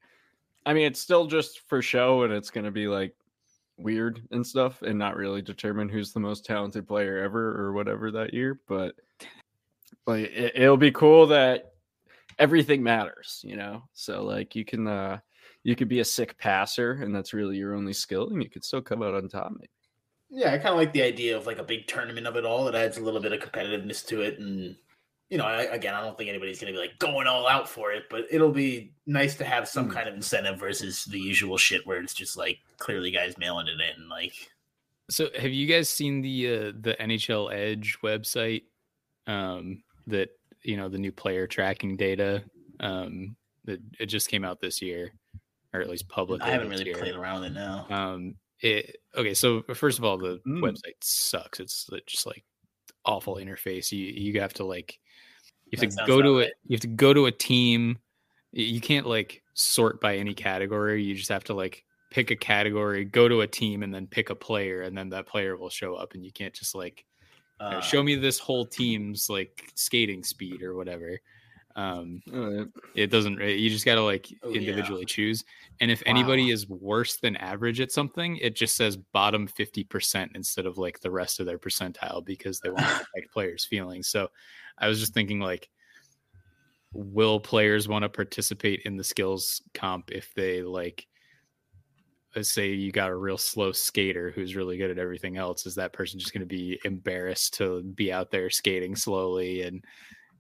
I 0.66 0.74
mean, 0.74 0.86
it's 0.86 1.00
still 1.00 1.26
just 1.26 1.62
for 1.68 1.82
show, 1.82 2.24
and 2.24 2.34
it's 2.34 2.52
gonna 2.52 2.72
be 2.72 2.88
like 2.88 3.16
weird 3.78 4.22
and 4.32 4.46
stuff, 4.46 4.82
and 4.82 5.00
not 5.00 5.16
really 5.16 5.42
determine 5.42 5.90
who's 5.90 6.14
the 6.14 6.20
most 6.20 6.46
talented 6.46 6.88
player 6.88 7.20
ever 7.20 7.60
or 7.60 7.74
whatever 7.74 8.12
that 8.12 8.34
year. 8.34 8.60
But 8.68 8.96
like, 10.06 10.26
it, 10.32 10.54
it'll 10.56 10.78
be 10.78 10.92
cool 10.92 11.28
that 11.28 11.74
everything 12.38 12.84
matters, 12.84 13.42
you 13.44 13.56
know. 13.56 13.84
So 13.94 14.24
like, 14.24 14.56
you 14.56 14.66
can 14.66 14.88
uh, 14.88 15.20
you 15.64 15.76
could 15.76 15.90
be 15.90 16.00
a 16.00 16.06
sick 16.06 16.38
passer, 16.38 16.92
and 17.02 17.14
that's 17.14 17.34
really 17.34 17.58
your 17.58 17.74
only 17.74 17.94
skill, 17.94 18.30
and 18.30 18.44
you 18.44 18.50
could 18.50 18.64
still 18.64 18.82
come 18.82 19.02
out 19.02 19.16
on 19.16 19.28
top, 19.30 19.52
maybe. 19.52 19.70
Yeah, 20.30 20.54
I 20.54 20.58
kind 20.58 20.70
of 20.70 20.78
like 20.78 20.94
the 20.94 21.02
idea 21.02 21.36
of 21.36 21.48
like 21.48 21.58
a 21.58 21.64
big 21.64 21.88
tournament 21.88 22.28
of 22.28 22.36
it 22.36 22.46
all. 22.46 22.68
It 22.68 22.76
adds 22.76 22.98
a 22.98 23.04
little 23.04 23.20
bit 23.20 23.34
of 23.34 23.40
competitiveness 23.40 24.06
to 24.08 24.22
it, 24.22 24.38
and 24.38 24.76
you 25.30 25.38
know, 25.38 25.46
I, 25.46 25.62
again, 25.64 25.94
I 25.94 26.02
don't 26.02 26.18
think 26.18 26.30
anybody's 26.30 26.60
going 26.60 26.74
to 26.74 26.78
be 26.78 26.82
like 26.82 26.98
going 27.00 27.28
all 27.28 27.48
out 27.48 27.70
for 27.70 27.92
it, 27.92 28.04
but 28.10 28.26
it'll 28.32 28.52
be 28.52 28.92
nice 29.06 29.36
to 29.36 29.46
have 29.46 29.68
some 29.68 29.86
Hmm. 29.86 29.92
kind 29.92 30.10
of 30.10 30.16
incentive 30.16 30.60
versus 30.60 31.06
the 31.06 31.20
usual 31.20 31.58
shit 31.58 31.86
where 31.86 32.02
it's 32.02 32.14
just 32.14 32.36
like 32.38 32.58
clearly 32.78 33.12
guys 33.12 33.38
mailing 33.38 33.68
it 33.68 33.80
in. 33.96 34.10
Like, 34.10 34.34
So 35.10 35.30
have 35.38 35.52
you 35.52 35.68
guys 35.68 35.88
seen 35.90 36.22
the 36.22 36.48
uh, 36.48 36.72
the 36.80 36.96
NHL 37.00 37.54
Edge 37.54 37.98
website? 38.04 38.64
Um, 39.28 39.84
that 40.08 40.30
you 40.64 40.76
know 40.78 40.90
the 40.90 40.98
new 40.98 41.12
player 41.12 41.46
tracking 41.48 41.96
data. 41.96 42.44
Um, 42.80 43.36
that 43.66 43.80
it 44.00 44.08
just 44.08 44.30
came 44.30 44.44
out 44.44 44.60
this 44.62 44.82
year, 44.82 45.12
or 45.74 45.82
at 45.82 45.90
least 45.90 46.08
publicly. 46.10 46.48
I 46.48 46.52
haven't 46.52 46.70
really 46.70 46.86
year. 46.86 46.96
played 46.98 47.16
around 47.16 47.42
with 47.42 47.52
it 47.52 47.54
now. 47.56 47.86
Um, 47.90 48.36
it 48.62 48.96
okay. 49.16 49.34
So 49.36 49.62
first 49.76 50.00
of 50.00 50.06
all, 50.06 50.18
the 50.18 50.40
Mm. 50.48 50.62
website 50.62 50.96
sucks. 51.02 51.60
It's 51.60 51.88
just 52.08 52.26
like 52.26 52.44
awful 53.06 53.36
interface. 53.36 53.92
You 53.92 54.06
you 54.06 54.40
have 54.42 54.54
to 54.56 54.64
like 54.64 54.98
you 55.72 55.78
That 55.78 55.86
have 55.86 55.96
to 55.96 56.06
go 56.06 56.22
to 56.22 56.30
about 56.30 56.38
it. 56.40 56.44
right. 56.46 56.54
You 56.68 56.74
have 56.76 56.82
to 56.82 56.88
go 56.88 57.14
to 57.14 57.26
a 57.28 57.32
team. 57.32 57.98
You 58.52 58.82
can't 58.82 59.06
like 59.08 59.44
sort 59.54 60.02
by 60.02 60.18
any 60.18 60.34
category. 60.34 61.04
You 61.04 61.16
just 61.16 61.30
have 61.30 61.44
to 61.46 61.54
like 61.54 61.86
pick 62.10 62.32
a 62.32 62.36
category, 62.36 63.06
go 63.06 63.28
to 63.28 63.42
a 63.42 63.48
team, 63.48 63.84
and 63.84 63.94
then 63.94 64.08
pick 64.08 64.30
a 64.32 64.36
player, 64.36 64.82
and 64.82 64.98
then 64.98 65.10
that 65.10 65.28
player 65.28 65.56
will 65.56 65.70
show 65.70 65.96
up. 65.96 66.14
And 66.16 66.26
you 66.26 66.32
can't 66.32 66.54
just 66.54 66.74
like 66.76 67.06
you 67.62 67.70
know, 67.70 67.78
Uh, 67.78 67.82
show 67.82 68.02
me 68.02 68.16
this 68.16 68.40
whole 68.40 68.66
team's 68.66 69.30
like 69.30 69.72
skating 69.76 70.24
speed 70.24 70.64
or 70.64 70.76
whatever. 70.76 71.20
Um, 71.76 72.22
Uh, 72.34 72.66
it 72.96 73.08
doesn't. 73.12 73.40
You 73.40 73.70
just 73.70 73.86
got 73.86 73.96
to 73.96 74.02
like 74.02 74.28
Oh, 74.44 74.50
yeah. 74.50 74.60
individually 74.60 75.06
choose. 75.06 75.44
And 75.80 75.92
if 75.92 76.00
Wow. 76.00 76.12
anybody 76.12 76.50
is 76.50 76.68
worse 76.68 77.18
than 77.18 77.36
average 77.38 77.80
at 77.80 77.92
something, 77.92 78.38
it 78.38 78.56
just 78.56 78.76
says 78.76 78.98
bottom 78.98 79.46
fifty 79.48 79.84
percent 79.84 80.32
instead 80.36 80.66
of 80.66 80.78
like 80.78 81.00
the 81.02 81.12
rest 81.12 81.40
of 81.40 81.46
their 81.46 81.60
percentile 81.60 82.26
because 82.26 82.60
they 82.60 82.70
want 82.70 82.88
to 82.88 83.06
protect 83.06 83.32
players' 83.32 83.66
feelings. 83.66 84.10
So, 84.10 84.30
I 84.80 84.88
was 84.88 85.00
just 85.00 85.14
thinking 85.14 85.40
like, 85.40 85.70
will 86.94 87.40
players 87.40 87.88
want 87.88 88.04
to 88.04 88.10
participate 88.10 88.82
in 88.86 88.98
the 88.98 89.04
skills 89.04 89.62
comp 89.74 90.12
if 90.12 90.34
they 90.36 90.62
like? 90.62 91.06
Let's 92.36 92.52
say 92.52 92.74
you 92.74 92.92
got 92.92 93.10
a 93.10 93.16
real 93.16 93.38
slow 93.38 93.72
skater 93.72 94.32
who's 94.32 94.56
really 94.56 94.78
good 94.78 94.92
at 94.92 95.00
everything 95.00 95.38
else. 95.38 95.66
Is 95.66 95.76
that 95.76 95.94
person 95.94 96.20
just 96.20 96.34
going 96.34 96.42
to 96.42 96.46
be 96.46 96.80
embarrassed 96.86 97.56
to 97.56 97.82
be 97.82 98.12
out 98.14 98.30
there 98.30 98.50
skating 98.50 98.96
slowly 98.96 99.64
and 99.64 99.84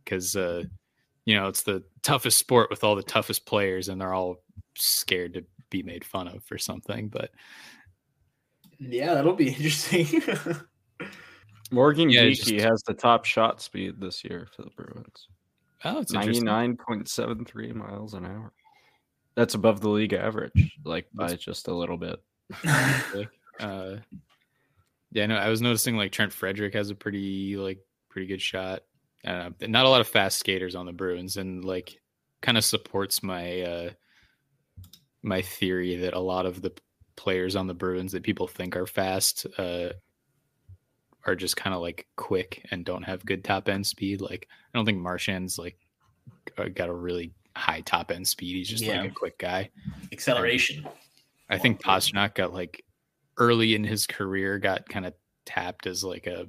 because 0.04 0.36
uh, 0.36 0.64
you 1.26 1.36
know 1.36 1.48
it's 1.48 1.64
the 1.64 1.84
toughest 2.04 2.38
sport 2.38 2.70
with 2.70 2.84
all 2.84 2.96
the 2.96 3.04
toughest 3.04 3.46
players 3.46 3.90
and 3.90 4.00
they're 4.00 4.14
all 4.14 4.44
scared 4.76 5.34
to 5.34 5.44
be 5.70 5.84
made 5.84 6.06
fun 6.06 6.28
of 6.28 6.44
for 6.44 6.58
something 6.58 7.10
but 7.10 7.32
yeah, 8.80 9.14
that'll 9.14 9.34
be 9.34 9.50
interesting. 9.54 10.22
Morgan 11.72 12.10
Yeah, 12.10 12.22
it's 12.22 12.40
just- 12.46 12.66
has 12.66 12.84
the 12.84 12.94
top 12.94 13.26
shot 13.26 13.62
speed 13.62 14.00
this 14.00 14.24
year 14.24 14.48
for 14.56 14.64
the 14.64 14.72
Bruins. 14.72 15.28
oh 15.86 16.00
it's 16.00 16.12
Ninety 16.12 16.40
nine 16.42 16.76
point 16.78 17.08
seven 17.08 17.46
three 17.46 17.72
miles 17.72 18.14
an 18.14 18.26
hour. 18.26 18.52
That's 19.36 19.54
above 19.54 19.80
the 19.80 19.90
league 19.90 20.14
average, 20.14 20.76
like 20.84 21.08
by 21.14 21.36
just 21.36 21.68
a 21.68 21.74
little 21.74 21.98
bit. 21.98 22.20
uh 23.60 23.98
yeah 25.12 25.26
no 25.28 25.36
i 25.36 25.50
was 25.50 25.62
noticing 25.62 25.96
like 25.98 26.12
trent 26.12 26.32
frederic 26.34 26.74
has 26.74 26.90
a 26.90 26.96
pretty 26.96 27.56
like 27.58 27.78
pretty 28.10 28.26
good 28.26 28.42
shot 28.42 28.82
uh, 29.26 29.50
not 29.68 29.86
a 29.86 29.90
lot 29.90 30.02
of 30.02 30.08
fast 30.08 30.40
skaters 30.40 30.74
on 30.76 30.86
the 30.88 30.92
bruins 30.92 31.38
and 31.38 31.64
like 31.64 32.00
kind 32.42 32.58
of 32.58 32.64
supports 32.66 33.22
my 33.22 33.62
uh 33.62 33.90
my 35.22 35.42
theory 35.44 35.96
that 35.98 36.14
a 36.16 36.20
lot 36.20 36.46
of 36.48 36.62
the 36.62 36.72
players 37.18 37.56
on 37.56 37.68
the 37.68 37.74
bruins 37.74 38.14
that 38.14 38.24
people 38.24 38.48
think 38.48 38.76
are 38.76 38.88
fast 38.88 39.46
uh 39.60 39.90
are 41.30 41.36
just 41.36 41.56
kind 41.56 41.74
of 41.74 41.82
like 41.82 42.06
quick 42.16 42.66
and 42.72 42.84
don't 42.86 43.04
have 43.04 43.26
good 43.26 43.44
top 43.44 43.70
end 43.70 43.86
speed 43.86 44.20
like 44.22 44.48
i 44.74 44.78
don't 44.78 44.86
think 44.86 45.00
Marchand's 45.00 45.58
like 45.58 45.78
uh, 46.58 46.66
got 46.74 46.90
a 46.90 46.94
really 46.94 47.32
high 47.56 47.82
top 47.82 48.12
end 48.12 48.28
speed 48.28 48.56
he's 48.56 48.68
just 48.70 48.84
Yeah. 48.84 49.02
like 49.02 49.12
a 49.12 49.14
quick 49.14 49.38
guy 49.38 49.70
Acceleration. 50.12 50.88
I 51.50 51.58
think 51.58 51.82
Pastrnak 51.82 52.36
got 52.36 52.54
like 52.54 52.84
early 53.38 53.74
in 53.74 53.84
his 53.84 54.06
career 54.06 54.60
got 54.60 54.88
kind 54.88 55.06
of 55.06 55.14
tapped 55.46 55.88
as 55.88 56.04
like 56.04 56.28
a 56.28 56.48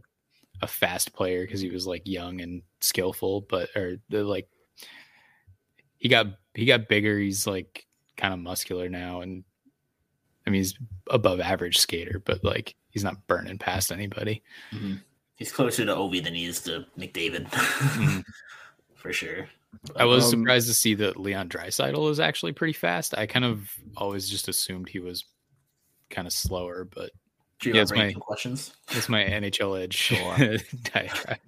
a 0.62 0.66
fast 0.66 1.14
player 1.14 1.46
because 1.46 1.60
he 1.62 1.70
was 1.70 1.86
like 1.86 2.02
young 2.04 2.42
and 2.42 2.60
skillful, 2.80 3.40
but 3.48 3.70
or 3.74 3.96
the 4.10 4.22
like 4.24 4.46
he 5.96 6.08
got 6.10 6.26
he 6.54 6.66
got 6.66 6.88
bigger. 6.88 7.18
He's 7.18 7.46
like 7.46 7.86
kind 8.18 8.34
of 8.34 8.40
muscular 8.40 8.90
now, 8.90 9.22
and 9.22 9.42
I 10.46 10.50
mean 10.50 10.60
he's 10.60 10.74
above 11.10 11.40
average 11.40 11.78
skater, 11.78 12.20
but 12.24 12.42
like 12.44 12.74
he's 12.90 13.04
not 13.04 13.26
burning 13.26 13.58
past 13.58 13.92
anybody. 13.92 14.42
Mhm. 14.72 15.00
He's 15.36 15.52
closer 15.52 15.84
to 15.86 15.94
Ovi 15.94 16.22
than 16.22 16.34
he 16.34 16.44
is 16.44 16.60
to 16.62 16.84
McDavid, 16.98 17.46
Mhm. 17.50 18.24
for 18.94 19.12
sure. 19.12 19.48
I 19.96 20.04
was 20.04 20.24
Um, 20.24 20.30
surprised 20.40 20.66
to 20.68 20.74
see 20.74 20.94
that 20.94 21.16
Leon 21.18 21.48
Draisaitl 21.48 22.10
is 22.10 22.18
actually 22.20 22.52
pretty 22.52 22.72
fast. 22.72 23.16
I 23.16 23.26
kind 23.26 23.44
of 23.44 23.70
always 23.96 24.28
just 24.28 24.48
assumed 24.48 24.88
he 24.88 24.98
was 24.98 25.24
kind 26.10 26.26
of 26.26 26.32
slower, 26.32 26.84
but 26.84 27.10
Do 27.60 27.68
you 27.68 27.74
Yeah, 27.74 27.80
have 27.80 27.82
it's 27.84 27.92
my- 27.92 28.02
ranking 28.04 28.20
questions? 28.20 28.74
that's 28.86 29.08
my 29.10 29.22
NHL 29.22 29.76
edge 29.76 29.94
Sure. 29.94 30.36
diatribe. 30.94 31.38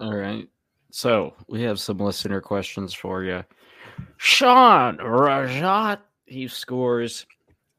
All 0.00 0.14
right. 0.16 0.48
So 0.90 1.34
we 1.48 1.62
have 1.62 1.78
some 1.78 1.98
listener 1.98 2.40
questions 2.40 2.92
for 2.94 3.22
you. 3.22 3.44
Sean 4.16 4.96
Rajat, 4.98 6.00
he 6.26 6.48
scores. 6.48 7.26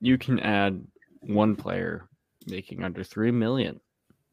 You 0.04 0.18
can 0.18 0.38
add 0.42 0.86
one 1.22 1.56
player 1.56 2.10
making 2.46 2.84
under 2.84 3.06
three 3.06 3.32
million 3.32 3.80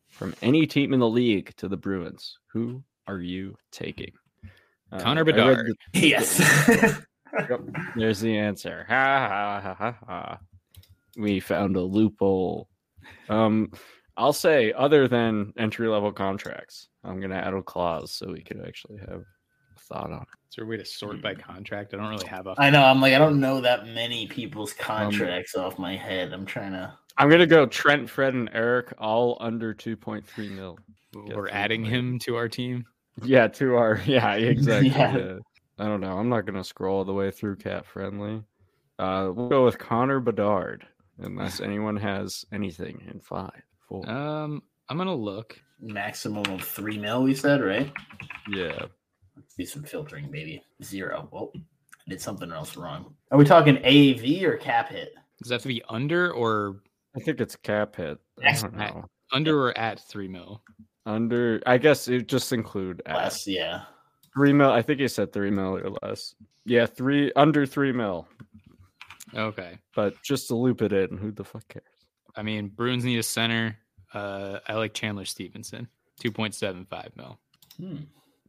from 0.09 0.35
any 0.43 0.67
team 0.67 0.93
in 0.93 0.99
the 0.99 1.09
league 1.09 1.55
to 1.59 1.69
the 1.69 1.77
Bruins. 1.77 2.37
Who 2.53 2.83
are 3.07 3.21
you 3.21 3.57
taking? 3.71 4.11
Uh, 4.91 4.99
Connor 4.99 5.21
I 5.21 5.23
read 5.23 5.37
Bedard. 5.37 5.73
the- 5.93 6.01
Yes. 6.09 7.01
Yep, 7.49 7.61
there's 7.95 8.19
the 8.19 8.37
answer. 8.37 8.85
Ha 8.89 8.95
ha 8.95 9.61
ha 9.63 9.75
ha 9.75 9.97
ha. 10.05 10.39
We 11.17 11.39
found 11.39 11.77
a 11.77 11.81
loophole. 11.81 12.69
Um, 13.29 13.71
I'll 14.17 14.33
say 14.33 14.73
other 14.73 15.07
than 15.07 15.53
entry 15.57 15.87
level 15.87 16.11
contracts, 16.11 16.89
I'm 17.05 17.21
gonna 17.21 17.37
add 17.37 17.55
a 17.55 17.63
clause 17.63 18.11
so 18.11 18.33
we 18.33 18.43
could 18.43 18.61
actually 18.67 18.99
have 18.99 19.21
a 19.77 19.81
thought 19.83 20.11
on 20.11 20.23
it. 20.23 20.29
Is 20.51 20.57
there 20.57 20.65
a 20.65 20.69
way 20.69 20.77
to 20.79 20.85
sort 20.85 21.23
by 21.23 21.33
contract? 21.37 21.95
I 21.95 21.99
don't 21.99 22.09
really 22.09 22.27
have 22.27 22.49
a. 22.49 22.57
I 22.59 22.71
know. 22.71 22.83
I'm 22.83 23.01
like, 23.01 23.15
I 23.15 23.19
don't 23.19 23.39
know 23.39 23.61
that 23.61 23.87
many 23.87 24.27
people's 24.27 24.73
contracts 24.73 25.55
off 25.55 25.79
my 25.79 25.97
head. 25.97 26.33
I'm 26.33 26.45
trying 26.45 26.73
to. 26.73 26.93
I'm 27.17 27.31
gonna 27.31 27.47
go 27.47 27.67
Trent, 27.67 28.11
Fred, 28.11 28.35
and 28.35 28.51
Eric, 28.53 28.93
all 28.99 29.37
under 29.39 29.73
2.3 29.73 30.51
mil. 30.51 30.77
get 31.29 31.37
We're 31.37 31.49
adding 31.51 31.83
players. 31.83 31.97
him 31.97 32.19
to 32.21 32.35
our 32.35 32.49
team. 32.49 32.85
Yeah, 33.23 33.47
to 33.47 33.77
our 33.77 34.01
yeah, 34.07 34.35
exactly. 34.35 34.89
Yeah. 34.89 35.17
yeah. 35.17 35.39
I 35.79 35.85
don't 35.85 36.01
know. 36.01 36.19
I'm 36.19 36.29
not 36.29 36.47
gonna 36.47 36.65
scroll 36.65 36.99
all 36.99 37.05
the 37.05 37.13
way 37.13 37.31
through 37.31 37.55
CapFriendly. 37.57 38.43
Uh, 38.99 39.31
we'll 39.33 39.49
go 39.49 39.65
with 39.65 39.79
Connor 39.79 40.19
Bedard, 40.19 40.85
unless 41.19 41.61
anyone 41.63 41.97
has 41.97 42.45
anything 42.53 43.03
in 43.09 43.21
five, 43.21 43.63
four. 43.89 44.09
Um, 44.11 44.65
I'm 44.89 44.99
gonna 44.99 45.15
look. 45.15 45.57
Maximum 45.81 46.43
of 46.53 46.65
three 46.65 46.99
mil, 46.99 47.23
we 47.23 47.37
said, 47.37 47.63
right? 47.63 47.93
yeah. 48.51 48.87
Let's 49.41 49.55
do 49.55 49.67
some 49.67 49.83
filtering, 49.83 50.31
baby. 50.31 50.63
Zero. 50.83 51.29
Well, 51.33 51.51
I 51.57 51.61
did 52.09 52.21
something 52.21 52.51
else 52.53 52.77
wrong. 52.77 53.15
Are 53.31 53.39
we 53.39 53.45
talking 53.45 53.77
AAV 53.79 54.43
or 54.43 54.57
cap 54.57 54.89
hit? 54.91 55.15
Does 55.39 55.49
that 55.49 55.57
have 55.57 55.63
to 55.63 55.69
be 55.69 55.83
under 55.89 56.33
or 56.33 56.77
I 57.17 57.21
think 57.21 57.41
it's 57.41 57.57
cap 57.57 57.97
hit. 57.97 58.19
I 58.45 58.53
don't 58.53 58.81
at- 58.81 58.95
know. 58.95 59.05
under 59.33 59.67
or 59.67 59.77
at 59.79 60.01
three 60.01 60.29
mil? 60.29 60.63
Under, 61.07 61.61
I 61.67 61.79
guess 61.79 62.09
it 62.09 62.29
just 62.29 62.53
include 62.53 63.03
at 63.07 63.17
Less, 63.17 63.47
yeah. 63.47 63.83
three 64.35 64.53
mil. 64.53 64.71
I 64.71 64.83
think 64.83 65.01
he 65.01 65.09
said 65.09 65.33
three 65.33 65.51
mil 65.51 65.77
or 65.79 65.97
less. 66.03 66.35
Yeah, 66.67 66.87
three 66.87 67.33
under 67.35 67.65
three 67.67 67.91
mil. 67.93 68.29
Okay. 69.35 69.79
But 69.95 70.21
just 70.23 70.49
to 70.49 70.55
loop 70.55 70.83
it 70.83 70.93
in, 70.93 71.17
who 71.17 71.31
the 71.33 71.45
fuck 71.45 71.67
cares? 71.69 71.85
I 72.37 72.43
mean, 72.43 72.69
Bruins 72.69 73.05
need 73.05 73.19
a 73.19 73.23
center. 73.23 73.77
Uh, 74.13 74.59
I 74.69 74.75
like 74.75 74.93
Chandler 74.95 75.25
Stephenson. 75.25 75.89
Two 76.19 76.31
point 76.31 76.55
seven 76.55 76.85
five 76.89 77.11
mil. 77.17 77.39
Hmm. 77.79 77.97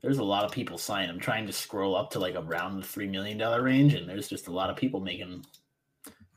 There's 0.01 0.17
a 0.17 0.23
lot 0.23 0.43
of 0.45 0.51
people 0.51 0.77
signing. 0.77 1.09
I'm 1.09 1.19
trying 1.19 1.45
to 1.45 1.53
scroll 1.53 1.95
up 1.95 2.09
to 2.11 2.19
like 2.19 2.35
around 2.35 2.77
the 2.79 2.85
three 2.87 3.07
million 3.07 3.37
dollar 3.37 3.61
range, 3.61 3.93
and 3.93 4.07
there's 4.09 4.27
just 4.27 4.47
a 4.47 4.51
lot 4.51 4.69
of 4.69 4.75
people 4.75 4.99
making 4.99 5.45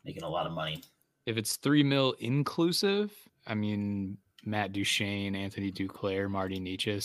making 0.05 0.23
a 0.23 0.29
lot 0.29 0.47
of 0.47 0.53
money. 0.53 0.83
If 1.27 1.37
it's 1.39 1.57
three 1.57 1.83
mil 1.83 2.15
inclusive, 2.19 3.13
I 3.47 3.55
mean 3.55 4.19
Matt 4.45 4.73
Duchene, 4.73 5.35
Anthony 5.35 5.73
Duclair, 5.73 6.29
Marty 6.29 6.61
Nietzsche. 6.61 7.01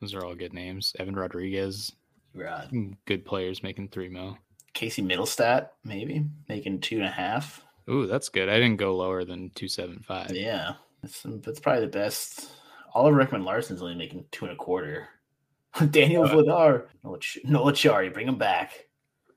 Those 0.00 0.14
are 0.14 0.24
all 0.24 0.34
good 0.34 0.54
names. 0.54 0.94
Evan 0.98 1.14
Rodrigues, 1.14 1.92
Right. 2.34 2.66
mm, 2.70 2.96
good 3.04 3.26
players 3.26 3.62
making 3.62 3.88
three 3.88 4.08
mil. 4.08 4.38
Casey 4.72 5.02
Mittelstadt, 5.02 5.68
maybe 5.84 6.24
making 6.48 6.80
two 6.80 6.96
and 6.96 7.04
a 7.04 7.10
half. 7.10 7.62
Ooh, 7.90 8.06
that's 8.06 8.28
good. 8.30 8.48
I 8.48 8.54
didn't 8.54 8.76
go 8.78 8.96
lower 8.96 9.24
than 9.24 9.50
two 9.50 9.68
seven 9.68 9.98
five. 9.98 10.30
Yeah, 10.30 10.74
that's, 11.02 11.22
that's 11.42 11.60
probably 11.60 11.82
the 11.82 11.88
best. 11.88 12.48
Oliver 12.94 13.22
Ekman-Larsson's 13.24 13.82
only 13.82 13.94
making 13.94 14.24
two 14.30 14.46
and 14.46 14.54
a 14.54 14.56
quarter. 14.56 15.08
Daniel 15.90 16.24
Uh, 16.24 16.28
Vladar, 16.34 16.86
Noel 17.04 17.72
Acciari, 17.72 18.12
bring 18.12 18.28
him 18.28 18.38
back. 18.38 18.86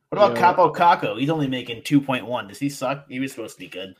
What 0.09 0.17
about 0.17 0.37
Yeah. 0.37 0.53
Kaapo 0.53 0.75
Kakko? 0.75 1.19
He's 1.19 1.29
only 1.29 1.47
making 1.47 1.83
two 1.83 1.99
point 2.01 2.25
one. 2.25 2.47
Does 2.47 2.59
he 2.59 2.69
suck? 2.69 3.09
He 3.09 3.19
was 3.19 3.31
supposed 3.31 3.55
to 3.55 3.59
be 3.59 3.67
good. 3.67 3.95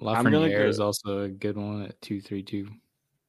I'm 0.00 0.24
gonna 0.24 0.38
Lafreniere 0.38 0.66
is 0.68 0.80
also 0.80 1.22
a 1.24 1.28
good 1.28 1.56
one 1.56 1.82
at 1.82 2.00
two 2.00 2.20
three 2.20 2.42
two. 2.42 2.68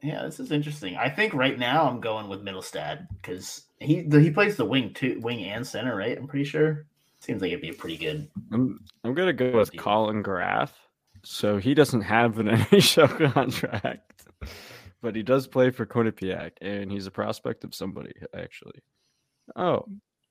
Yeah, 0.01 0.23
this 0.23 0.39
is 0.39 0.51
interesting. 0.51 0.95
I 0.95 1.09
think 1.09 1.33
right 1.33 1.59
now 1.59 1.89
I'm 1.89 1.99
going 1.99 2.29
with 2.29 2.43
Mittelstadt 2.45 3.07
because 3.21 3.63
He 3.79 4.03
he 4.09 4.31
plays 4.31 4.55
the 4.55 4.63
wing 4.65 4.93
too, 4.93 5.19
wing 5.21 5.43
and 5.43 5.65
center, 5.67 5.95
right? 5.95 6.17
I'm 6.17 6.27
pretty 6.27 6.45
sure. 6.45 6.85
Seems 7.19 7.41
like 7.41 7.51
it'd 7.51 7.61
be 7.61 7.69
a 7.69 7.73
pretty 7.73 7.97
good. 7.97 8.29
I'm 8.51 8.79
I'm 9.03 9.13
gonna 9.13 9.33
go 9.33 9.51
with 9.57 9.75
Collin 9.75 10.21
Graf. 10.21 10.73
So 11.23 11.57
he 11.57 11.73
doesn't 11.73 12.01
have 12.01 12.39
an 12.39 12.47
NHL 12.71 13.33
contract, 13.33 14.23
but 15.01 15.15
he 15.15 15.23
does 15.23 15.47
play 15.47 15.69
for 15.69 15.85
Quinnipiac, 15.85 16.51
and 16.61 16.91
he's 16.91 17.07
a 17.07 17.11
prospect 17.11 17.63
of 17.63 17.73
somebody 17.75 18.13
actually. 18.35 18.81
Oh, 19.55 19.85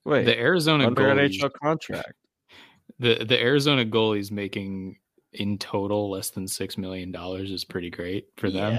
wait, 0.05 0.25
the 0.25 0.39
Arizona 0.39 0.87
under 0.87 1.03
goalie, 1.03 1.29
NHL 1.29 1.53
contract. 1.63 2.13
the 2.99 3.25
the 3.25 3.41
Arizona 3.41 3.85
goalie's 3.85 4.31
making 4.31 4.99
in 5.33 5.59
total 5.59 6.11
less 6.11 6.31
than 6.31 6.49
six 6.49 6.79
million 6.79 7.13
dollars 7.13 7.51
is 7.51 7.65
pretty 7.65 7.91
great 7.91 8.29
for 8.37 8.51
them. 8.51 8.73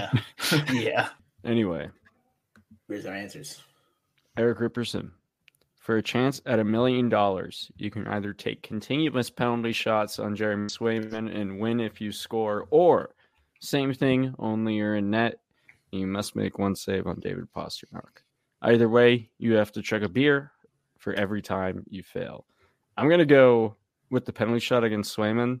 Yeah. 0.50 0.64
yeah. 0.72 1.08
Anyway, 1.44 1.88
Here's 2.90 3.06
our 3.06 3.14
answers. 3.14 3.62
Eric 4.36 4.58
Ripperson. 4.58 5.12
For 5.78 5.96
a 5.96 6.02
chance 6.02 6.42
at 6.44 6.58
a 6.58 6.64
million 6.64 7.08
dollars, 7.08 7.70
you 7.76 7.88
can 7.88 8.06
either 8.08 8.32
take 8.32 8.62
continuous 8.62 9.30
penalty 9.30 9.72
shots 9.72 10.18
on 10.18 10.34
Jeremy 10.34 10.66
Swayman 10.66 11.32
and 11.34 11.60
win 11.60 11.78
if 11.78 12.00
you 12.00 12.10
score, 12.10 12.66
or 12.70 13.14
same 13.60 13.94
thing, 13.94 14.34
only 14.40 14.74
you're 14.74 14.96
in 14.96 15.10
net. 15.10 15.38
You 15.92 16.06
must 16.06 16.36
make 16.36 16.58
one 16.58 16.76
save 16.76 17.06
on 17.06 17.20
David 17.20 17.48
Pastrnak. 17.54 18.22
Either 18.62 18.88
way, 18.88 19.30
you 19.38 19.54
have 19.54 19.72
to 19.72 19.82
chug 19.82 20.02
a 20.02 20.08
beer 20.08 20.52
for 20.98 21.14
every 21.14 21.42
time 21.42 21.84
you 21.88 22.02
fail. 22.02 22.46
I'm 22.96 23.08
gonna 23.08 23.24
go 23.24 23.76
with 24.10 24.24
the 24.24 24.32
penalty 24.32 24.60
shot 24.60 24.84
against 24.84 25.16
Swayman 25.16 25.60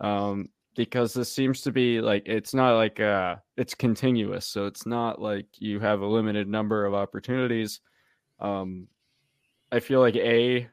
um, 0.00 0.48
because 0.76 1.12
this 1.12 1.32
seems 1.32 1.60
to 1.62 1.72
be 1.72 2.00
like 2.00 2.22
it's 2.26 2.54
not 2.54 2.76
like 2.76 3.00
uh, 3.00 3.36
it's 3.56 3.74
continuous, 3.74 4.46
so 4.46 4.66
it's 4.66 4.86
not 4.86 5.20
like 5.20 5.46
you 5.58 5.80
have 5.80 6.00
a 6.00 6.06
limited 6.06 6.48
number 6.48 6.86
of 6.86 6.94
opportunities. 6.94 7.80
Um, 8.40 8.86
I 9.70 9.80
feel 9.80 10.00
like 10.00 10.16
a, 10.16 10.68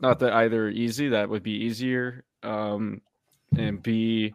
not 0.00 0.20
that 0.20 0.32
either 0.32 0.68
easy, 0.68 1.10
that 1.10 1.28
would 1.28 1.42
be 1.42 1.64
easier. 1.64 2.24
Um, 2.42 3.02
and 3.56 3.82
B, 3.82 4.34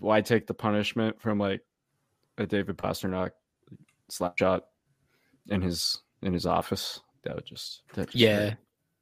why 0.00 0.20
take 0.20 0.46
the 0.46 0.54
punishment 0.54 1.20
from 1.20 1.38
like 1.38 1.62
a 2.38 2.46
David 2.46 2.76
Pastrnak 2.76 3.30
slap 4.08 4.38
shot 4.38 4.66
in 5.48 5.60
his 5.62 5.98
in 6.22 6.32
his 6.32 6.46
office? 6.46 7.00
That 7.24 7.34
would 7.36 7.46
just 7.46 7.82
that 7.94 8.06
just 8.10 8.16
Yeah. 8.16 8.50
hurt. 8.50 8.58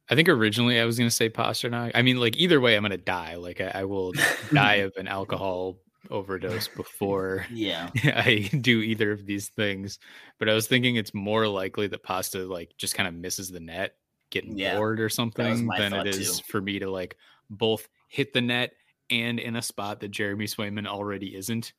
I 0.09 0.15
think 0.15 0.29
originally 0.29 0.79
I 0.79 0.85
was 0.85 0.97
gonna 0.97 1.09
say 1.11 1.29
Pastrnak. 1.29 1.91
I 1.95 2.01
mean, 2.01 2.17
like 2.19 2.37
either 2.37 2.61
way, 2.61 2.75
I'm 2.75 2.83
gonna 2.83 2.97
die. 2.97 3.35
Like 3.35 3.59
I, 3.61 3.71
I 3.75 3.83
will 3.85 4.13
die 4.53 4.75
of 4.75 4.93
an 4.97 5.07
alcohol 5.07 5.77
overdose 6.11 6.67
before 6.67 7.45
Yeah. 7.51 7.89
I 8.03 8.49
do 8.61 8.81
either 8.81 9.11
of 9.11 9.25
these 9.25 9.49
things. 9.49 9.97
But 10.37 10.49
I 10.49 10.53
was 10.53 10.67
thinking 10.67 10.95
it's 10.95 11.13
more 11.13 11.47
likely 11.47 11.87
that 11.87 12.03
Pasta 12.03 12.45
like 12.45 12.71
just 12.77 12.93
kind 12.95 13.07
of 13.07 13.15
misses 13.15 13.49
the 13.49 13.59
net, 13.59 13.95
getting 14.29 14.57
Yeah, 14.57 14.75
bored 14.75 14.99
or 14.99 15.09
something, 15.09 15.67
than 15.77 15.93
it 15.93 16.07
is 16.07 16.39
too. 16.39 16.43
for 16.47 16.61
me 16.61 16.77
to 16.79 16.89
like 16.89 17.17
both 17.49 17.87
hit 18.07 18.33
the 18.33 18.41
net 18.41 18.73
and 19.09 19.39
in 19.39 19.55
a 19.55 19.61
spot 19.61 19.99
that 19.99 20.09
Jeremy 20.11 20.45
Swayman 20.45 20.85
already 20.87 21.35
isn't. 21.35 21.73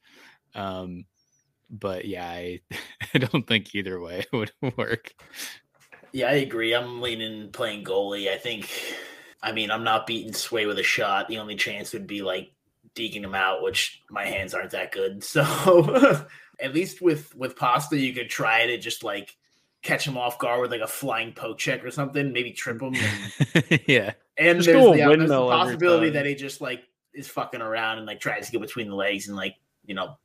Um, 0.55 1.05
but 1.71 2.05
yeah, 2.05 2.27
I, 2.27 2.61
I 3.15 3.19
don't 3.19 3.47
think 3.47 3.75
either 3.75 4.01
way 4.01 4.25
would 4.33 4.53
work. 4.77 5.13
Yeah, 6.13 6.29
I 6.29 6.35
agree. 6.35 6.75
I'm 6.75 7.01
leaning 7.01 7.51
playing 7.51 7.85
goalie. 7.85 8.29
I 8.29 8.39
think, 8.39 8.71
I 9.43 9.53
mean, 9.53 9.71
I'm 9.71 9.85
not 9.85 10.07
beating 10.07 10.33
Sway 10.33 10.67
with 10.67 10.79
a 10.79 10.83
shot. 10.83 11.29
The 11.29 11.39
only 11.39 11.57
chance 11.57 11.93
would 11.93 12.07
be 12.07 12.23
like 12.23 12.53
deking 12.95 13.23
him 13.23 13.35
out, 13.35 13.63
which 13.63 14.03
my 14.11 14.25
hands 14.25 14.55
aren't 14.55 14.71
that 14.71 14.93
good. 14.93 15.25
So 15.25 16.27
at 16.59 16.73
least 16.75 17.03
with 17.03 17.35
with 17.35 17.57
Pasta, 17.57 17.99
you 17.99 18.15
could 18.15 18.31
try 18.31 18.67
to 18.67 18.79
just 18.79 19.05
like 19.05 19.37
catch 19.83 20.07
him 20.07 20.17
off 20.17 20.39
guard 20.39 20.63
with 20.63 20.71
like 20.71 20.81
a 20.81 20.87
flying 20.87 21.33
poke 21.33 21.59
check 21.59 21.85
or 21.85 21.91
something, 21.91 22.33
maybe 22.33 22.53
trip 22.53 22.81
him. 22.81 22.95
And, 22.95 23.81
yeah. 23.87 24.13
and 24.37 24.59
Just 24.59 24.67
there's, 24.67 24.97
the, 24.97 25.03
a 25.03 25.17
there's 25.17 25.29
the 25.29 25.47
possibility 25.47 26.11
that 26.11 26.27
he 26.27 26.35
just 26.35 26.61
like 26.61 26.83
is 27.15 27.29
fucking 27.29 27.61
around 27.61 27.99
and 27.99 28.07
like 28.07 28.21
tries 28.21 28.47
to 28.47 28.53
get 28.53 28.61
between 28.61 28.89
the 28.89 28.95
legs 28.95 29.29
and 29.29 29.37
like 29.37 29.57
you 29.85 29.95
know 29.95 30.17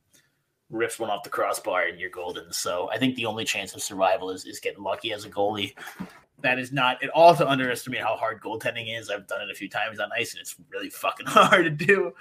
rips 0.71 0.97
one 0.97 1.09
off 1.09 1.23
the 1.23 1.29
crossbar 1.29 1.83
and 1.83 1.99
you're 1.99 2.09
golden. 2.09 2.51
So 2.51 2.89
I 2.91 2.97
think 2.97 3.15
the 3.15 3.25
only 3.25 3.45
chance 3.45 3.75
of 3.75 3.83
survival 3.83 4.31
is 4.31 4.45
is 4.45 4.59
getting 4.59 4.83
lucky 4.83 5.13
as 5.13 5.25
a 5.25 5.29
goalie. 5.29 5.73
That 6.41 6.57
is 6.57 6.71
not 6.71 7.03
at 7.03 7.09
all 7.09 7.35
to 7.35 7.47
underestimate 7.47 8.01
how 8.01 8.15
hard 8.15 8.41
goaltending 8.41 8.97
is. 8.97 9.09
I've 9.09 9.27
done 9.27 9.41
it 9.41 9.51
a 9.51 9.55
few 9.55 9.69
times 9.69 9.99
on 9.99 10.09
ice 10.17 10.33
and 10.33 10.41
it's 10.41 10.55
really 10.71 10.89
fucking 10.89 11.25
hard 11.29 11.65
to 11.65 11.85
do. 11.85 12.13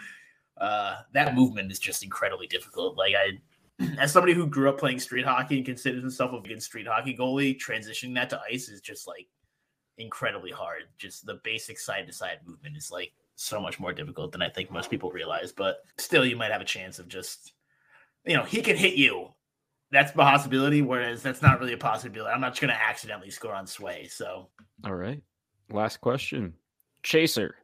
Uh, 0.58 0.96
that 1.14 1.34
movement 1.34 1.72
is 1.72 1.78
just 1.78 2.02
incredibly 2.02 2.46
difficult. 2.46 2.98
Like 2.98 3.14
I, 3.14 3.38
as 3.98 4.12
somebody 4.12 4.34
who 4.34 4.46
grew 4.46 4.68
up 4.68 4.78
playing 4.78 5.00
street 5.00 5.24
hockey 5.24 5.56
and 5.56 5.64
considers 5.64 6.02
himself 6.02 6.32
a 6.32 6.46
good 6.46 6.62
street 6.62 6.86
hockey 6.86 7.16
goalie, 7.16 7.58
transitioning 7.58 8.14
that 8.16 8.28
to 8.30 8.40
ice 8.50 8.68
is 8.68 8.82
just 8.82 9.06
like 9.06 9.26
incredibly 9.96 10.50
hard. 10.50 10.82
Just 10.98 11.24
the 11.24 11.40
basic 11.44 11.78
side 11.78 12.06
to 12.06 12.12
side 12.12 12.40
movement 12.44 12.76
is 12.76 12.90
like 12.90 13.12
so 13.36 13.58
much 13.58 13.80
more 13.80 13.92
difficult 13.92 14.32
than 14.32 14.42
I 14.42 14.50
think 14.50 14.70
most 14.70 14.90
people 14.90 15.10
realize. 15.10 15.52
But 15.52 15.78
still, 15.96 16.26
you 16.26 16.36
might 16.36 16.52
have 16.52 16.60
a 16.60 16.66
chance 16.66 16.98
of 16.98 17.08
just, 17.08 17.54
you 18.26 18.36
know, 18.36 18.44
he 18.44 18.62
can 18.62 18.76
hit 18.76 18.94
you. 18.94 19.28
That's 19.92 20.12
a 20.12 20.14
possibility. 20.14 20.82
Whereas 20.82 21.22
that's 21.22 21.42
not 21.42 21.58
really 21.60 21.72
a 21.72 21.78
possibility. 21.78 22.32
I'm 22.32 22.40
not 22.40 22.50
just 22.52 22.60
going 22.60 22.72
to 22.72 22.80
accidentally 22.82 23.30
score 23.30 23.54
on 23.54 23.66
sway. 23.66 24.06
So 24.08 24.48
All 24.84 24.94
right. 24.94 25.22
Last 25.70 26.00
question. 26.00 26.54
Chaser 27.02 27.54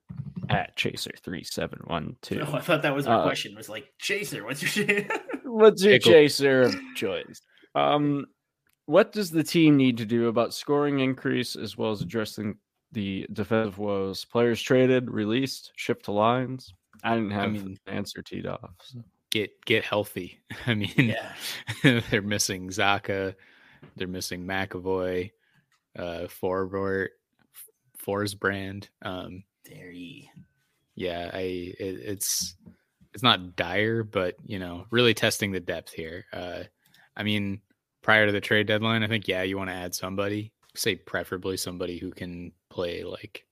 at 0.49 0.75
Chaser 0.77 1.11
three 1.23 1.45
seven 1.45 1.81
one 1.85 2.16
two. 2.23 2.40
oh, 2.47 2.53
I 2.55 2.61
thought 2.61 2.83
that 2.83 2.95
was 2.95 3.07
our 3.07 3.21
Uh, 3.21 3.25
question. 3.25 3.53
It 3.53 3.59
was 3.59 3.69
like 3.69 3.87
Chaser, 3.99 4.45
what's 4.45 4.77
your? 4.77 5.03
What's 5.45 5.83
your 5.85 5.95
Pickle. 5.95 6.12
chaser 6.12 6.62
of 6.62 6.77
choice? 6.97 7.40
Um, 7.75 8.27
what 8.87 9.12
does 9.12 9.31
the 9.31 9.42
team 9.45 9.77
need 9.77 9.97
to 9.99 10.05
do 10.05 10.27
about 10.29 10.53
scoring 10.53 10.99
increase 11.01 11.55
as 11.57 11.79
well 11.79 11.92
as 11.92 12.01
addressing 12.03 12.57
the 12.92 13.27
defensive 13.33 13.79
woes? 13.79 14.25
Players 14.25 14.61
traded, 14.61 15.11
released, 15.11 15.73
shipped 15.77 16.07
to 16.07 16.12
lines. 16.12 16.75
I 17.05 17.14
didn't 17.14 17.31
have 17.31 17.53
mean- 17.53 17.79
an 17.87 17.95
answer 17.95 18.23
teed 18.23 18.47
off. 18.47 18.71
so. 18.83 19.03
Get 19.37 19.66
get 19.66 19.85
healthy. 19.85 20.40
I 20.66 20.72
mean, 20.72 20.94
yeah. 20.96 21.35
they're 22.11 22.22
missing 22.22 22.70
Zacha, 22.70 23.35
they're 23.94 24.09
missing 24.09 24.46
McAvoy, 24.46 25.31
uh, 25.99 26.27
Forbort, 26.42 27.09
Forsbrand. 28.03 28.88
Um, 29.03 29.44
he. 29.68 30.31
yeah, 30.94 31.31
I 31.35 31.38
it, 31.38 31.75
it's 31.79 32.55
it's 33.12 33.22
not 33.22 33.57
dire, 33.57 34.05
but 34.05 34.37
you 34.46 34.59
know, 34.59 34.87
really 34.90 35.12
testing 35.12 35.53
the 35.53 35.61
depth 35.61 35.92
here. 35.92 36.25
Uh, 36.33 36.62
I 37.14 37.22
mean, 37.22 37.61
prior 38.01 38.25
to 38.25 38.33
the 38.33 38.40
trade 38.40 38.66
deadline, 38.66 39.03
I 39.03 39.07
think 39.07 39.29
yeah, 39.29 39.42
you 39.42 39.59
want 39.59 39.68
to 39.68 39.77
add 39.77 39.94
somebody. 39.94 40.51
Say 40.75 40.94
preferably 40.94 41.59
somebody 41.59 41.99
who 41.99 42.11
can 42.11 42.53
play 42.70 43.05
like 43.05 43.44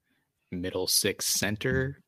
middle 0.50 0.86
six 0.86 1.26
center, 1.26 2.00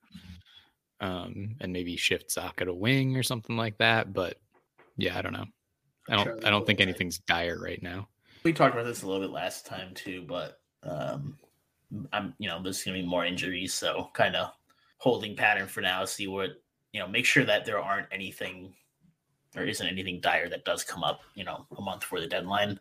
um, 1.00 1.56
and 1.60 1.72
maybe 1.72 1.96
shift 1.96 2.34
Zacha 2.34 2.64
to 2.64 2.74
wing 2.74 3.16
or 3.16 3.22
something 3.22 3.56
like 3.56 3.78
that. 3.78 4.12
But 4.12 4.38
yeah, 4.96 5.18
I 5.18 5.22
don't 5.22 5.32
know. 5.32 5.46
I 6.08 6.16
don't. 6.16 6.44
I 6.44 6.50
don't 6.50 6.66
think 6.66 6.80
anything's 6.80 7.18
dire 7.18 7.58
right 7.60 7.82
now. 7.82 8.08
We 8.44 8.52
talked 8.52 8.74
about 8.74 8.86
this 8.86 9.02
a 9.02 9.06
little 9.06 9.22
bit 9.22 9.32
last 9.32 9.66
time 9.66 9.92
too, 9.94 10.24
but 10.26 10.60
um, 10.84 11.36
I'm 12.12 12.34
you 12.38 12.48
know 12.48 12.62
there's 12.62 12.82
gonna 12.82 12.98
be 12.98 13.06
more 13.06 13.24
injuries, 13.24 13.74
so 13.74 14.10
kind 14.12 14.36
of 14.36 14.52
holding 14.98 15.36
pattern 15.36 15.66
for 15.66 15.80
now. 15.80 16.04
See 16.04 16.28
what 16.28 16.62
you 16.92 17.00
know. 17.00 17.08
Make 17.08 17.24
sure 17.24 17.44
that 17.44 17.64
there 17.64 17.80
aren't 17.80 18.06
anything 18.12 18.72
or 19.56 19.64
isn't 19.64 19.86
anything 19.86 20.20
dire 20.20 20.48
that 20.48 20.64
does 20.64 20.84
come 20.84 21.02
up. 21.02 21.20
You 21.34 21.44
know, 21.44 21.66
a 21.76 21.82
month 21.82 22.00
before 22.00 22.20
the 22.20 22.26
deadline. 22.26 22.78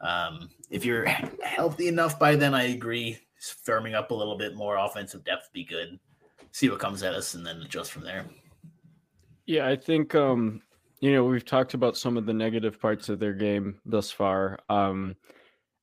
Um, 0.00 0.50
if 0.70 0.84
you're 0.84 1.06
healthy 1.06 1.88
enough 1.88 2.18
by 2.18 2.36
then, 2.36 2.54
I 2.54 2.64
agree. 2.64 3.18
Firming 3.40 3.94
up 3.94 4.10
a 4.10 4.14
little 4.14 4.36
bit 4.36 4.56
more 4.56 4.76
offensive 4.76 5.24
depth 5.24 5.48
would 5.48 5.52
be 5.52 5.64
good. 5.64 5.98
See 6.56 6.70
what 6.70 6.78
comes 6.78 7.02
at 7.02 7.12
us, 7.12 7.34
and 7.34 7.44
then 7.44 7.60
adjust 7.60 7.92
from 7.92 8.04
there. 8.04 8.24
Yeah, 9.44 9.68
I 9.68 9.76
think 9.76 10.14
um, 10.14 10.62
you 11.00 11.12
know, 11.12 11.22
we've 11.22 11.44
talked 11.44 11.74
about 11.74 11.98
some 11.98 12.16
of 12.16 12.24
the 12.24 12.32
negative 12.32 12.80
parts 12.80 13.10
of 13.10 13.18
their 13.18 13.34
game 13.34 13.78
thus 13.84 14.10
far. 14.10 14.58
Um, 14.70 15.16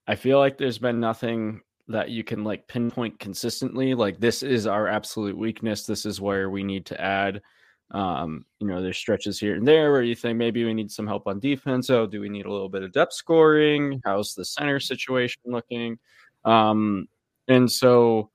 I 0.07 0.15
feel 0.15 0.39
like 0.39 0.57
there's 0.57 0.79
been 0.79 0.99
nothing 0.99 1.62
that 1.89 2.09
you 2.09 2.23
can 2.23 2.43
like 2.43 2.67
pinpoint 2.67 3.19
consistently. 3.19 3.93
Like 3.93 4.19
this 4.19 4.41
is 4.41 4.65
our 4.65 4.88
absolute 4.88 5.38
weakness. 5.38 5.86
This 5.86 6.07
is 6.07 6.19
where 6.19 6.49
we 6.49 6.63
need 6.63 6.88
to 6.88 6.99
add. 6.99 7.43
Um, 7.91 8.43
you 8.57 8.65
know, 8.65 8.81
there's 8.81 8.97
stretches 8.97 9.39
here 9.39 9.53
and 9.53 9.67
there 9.67 9.91
where 9.91 10.01
you 10.01 10.15
think 10.15 10.39
maybe 10.39 10.65
we 10.65 10.73
need 10.73 10.89
some 10.89 11.05
help 11.05 11.27
on 11.27 11.39
defense. 11.39 11.91
Oh, 11.91 12.07
do 12.07 12.19
we 12.19 12.29
need 12.29 12.47
a 12.47 12.51
little 12.51 12.67
bit 12.67 12.81
of 12.81 12.93
depth 12.93 13.13
scoring? 13.13 14.01
How's 14.05 14.33
the 14.33 14.43
center 14.43 14.79
situation 14.79 15.39
looking? 15.45 15.99
Um, 16.45 17.07
and 17.47 17.71
so 17.71 18.31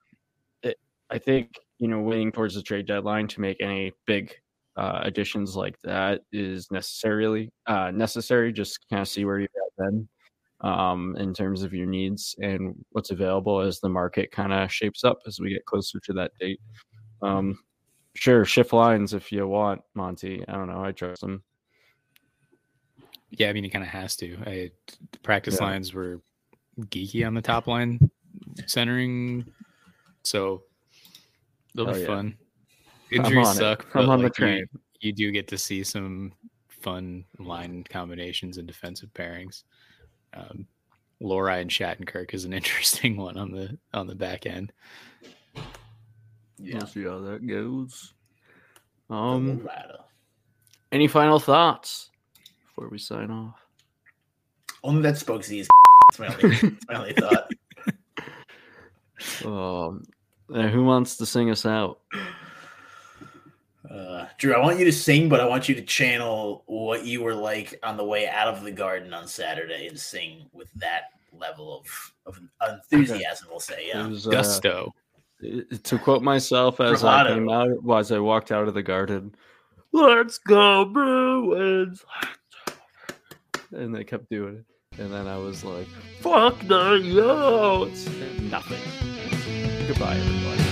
it, 0.63 0.79
I 1.11 1.19
think 1.19 1.59
you 1.79 1.89
know, 1.89 2.01
waiting 2.01 2.33
towards 2.33 2.55
the 2.55 2.63
trade 2.63 2.87
deadline 2.87 3.29
to 3.29 3.41
make 3.41 3.57
any 3.61 3.93
big 4.07 4.35
uh, 4.77 5.01
additions 5.03 5.57
like 5.57 5.77
that 5.83 6.23
is 6.33 6.71
necessarily 6.71 7.51
uh, 7.67 7.91
necessary. 7.91 8.53
Just 8.53 8.79
kind 8.89 9.03
of 9.03 9.09
see 9.09 9.25
where 9.25 9.39
you're 9.41 9.45
at 9.47 9.73
then 9.79 10.09
um, 10.61 11.17
in 11.19 11.35
terms 11.35 11.63
of 11.63 11.73
your 11.73 11.87
needs 11.87 12.35
and 12.41 12.75
what's 12.91 13.11
available 13.11 13.61
as 13.61 13.81
the 13.81 13.89
market 13.89 14.31
kind 14.31 14.53
of 14.53 14.73
shapes 14.73 15.05
up 15.05 15.19
as 15.27 15.41
we 15.41 15.51
get 15.51 15.65
closer 15.67 15.99
to 16.01 16.13
that 16.13 16.33
date. 16.41 16.61
Um, 17.23 17.59
sure, 18.15 18.45
shift 18.45 18.73
lines 18.73 19.15
if 19.15 19.33
you 19.33 19.47
want, 19.49 19.81
Monty. 19.95 20.45
I 20.49 20.53
don't 20.53 20.69
know. 20.69 20.85
I 20.85 20.93
trust 20.93 21.21
them. 21.23 21.43
Yeah, 23.31 23.51
I 23.51 23.53
mean, 23.53 23.65
he 23.65 23.71
kind 23.71 23.85
of 23.85 23.91
has 23.91 24.17
to. 24.17 24.39
I, 24.47 24.71
the 25.13 25.19
practice 25.23 25.59
Yeah. 25.61 25.67
lines 25.67 25.93
were 25.93 26.21
Geekie 26.81 27.27
on 27.27 27.35
the 27.35 27.43
top 27.43 27.67
line 27.67 28.11
centering. 28.67 29.45
So 30.23 30.63
they'll 31.75 31.89
Oh, 31.91 31.95
be 31.95 32.01
yeah. 32.01 32.07
fun. 32.07 32.37
I'm 33.13 33.25
Injuries 33.25 33.47
on 33.49 33.57
it. 33.57 33.59
suck. 33.59 33.87
I'm 33.95 34.07
but, 34.07 34.13
on 34.13 34.23
like, 34.23 34.39
you- 34.39 34.45
train. 34.47 34.67
You, 35.01 35.13
do 35.13 35.31
get 35.31 35.47
to 35.49 35.59
see 35.59 35.85
some 35.85 36.33
fun 36.69 37.25
line 37.39 37.85
combinations 37.89 38.59
and 38.59 38.67
defensive 38.67 39.13
pairings. 39.15 39.63
Um, 40.35 40.67
Lohrei 41.23 41.61
and 41.61 41.71
Shattenkirk 41.71 42.35
is 42.35 42.45
an 42.45 42.53
interesting 42.55 43.17
one 43.17 43.37
on 43.37 43.51
the 43.51 43.79
on 43.95 44.07
the 44.07 44.15
back 44.15 44.45
end. 44.47 44.73
Yeah. 46.59 46.79
We'll 46.79 46.87
see 46.87 47.05
how 47.05 47.21
that 47.21 47.47
goes. 47.47 48.15
Um, 49.11 49.69
any 50.93 51.07
final 51.09 51.39
thoughts 51.39 52.11
before 52.67 52.89
we 52.89 52.99
sign 52.99 53.31
off? 53.31 53.55
Only 54.85 55.03
that 55.03 55.15
Spokesy 55.15 55.61
is. 55.61 55.69
That's 56.19 56.19
my 56.19 56.27
only, 56.45 56.57
that's 56.57 56.87
my 56.89 56.95
only 56.95 57.13
thought. 57.15 57.51
Um, 59.45 60.05
uh, 60.55 60.69
who 60.69 60.85
wants 60.85 61.17
to 61.17 61.27
sing 61.27 61.51
us 61.51 61.67
out? 61.67 62.01
Uh, 63.91 64.27
Drew, 64.39 64.55
I 64.55 64.59
want 64.59 64.79
you 64.79 64.85
to 64.85 64.93
sing, 64.93 65.29
but 65.29 65.41
I 65.41 65.47
want 65.47 65.69
you 65.69 65.75
to 65.75 65.83
channel 65.83 66.63
what 66.67 67.05
you 67.05 67.23
were 67.23 67.35
like 67.35 67.79
on 67.83 67.97
the 67.97 68.05
way 68.05 68.29
out 68.29 68.49
of 68.49 68.63
the 68.63 68.71
garden 68.71 69.15
on 69.15 69.27
Saturday 69.27 69.87
and 69.87 69.99
sing 69.99 70.47
with 70.53 70.69
that 70.75 71.05
level 71.33 71.83
of, 72.27 72.39
of 72.61 72.71
enthusiasm, 72.71 73.49
we'll 73.51 73.61
say. 73.61 73.89
Yeah. 73.89 74.07
was, 74.07 74.27
uh, 74.27 74.31
Gusto. 74.31 74.95
to 75.83 75.99
quote 75.99 76.23
myself 76.23 76.81
as 76.81 77.05
I 77.05 77.29
came 77.29 77.49
out, 77.49 77.83
well, 77.83 77.99
as 77.99 78.13
I 78.13 78.19
walked 78.19 78.53
out 78.53 78.69
of 78.69 78.75
the 78.75 78.83
garden, 78.83 79.35
"Let's 79.93 80.39
go 80.39 80.85
Bruins!" 80.85 82.05
And 83.73 83.95
they 83.95 84.05
kept 84.05 84.29
doing 84.31 84.65
it, 84.93 85.01
and 85.01 85.13
then 85.13 85.27
I 85.29 85.37
was 85.37 85.65
like, 85.65 85.87
"Fuck 86.21 86.59
the 86.61 86.99
Yotes!" 86.99 88.07
And 88.07 88.51
nothing. 88.51 89.18
Goodbye, 89.99 90.15
everybody. 90.17 90.68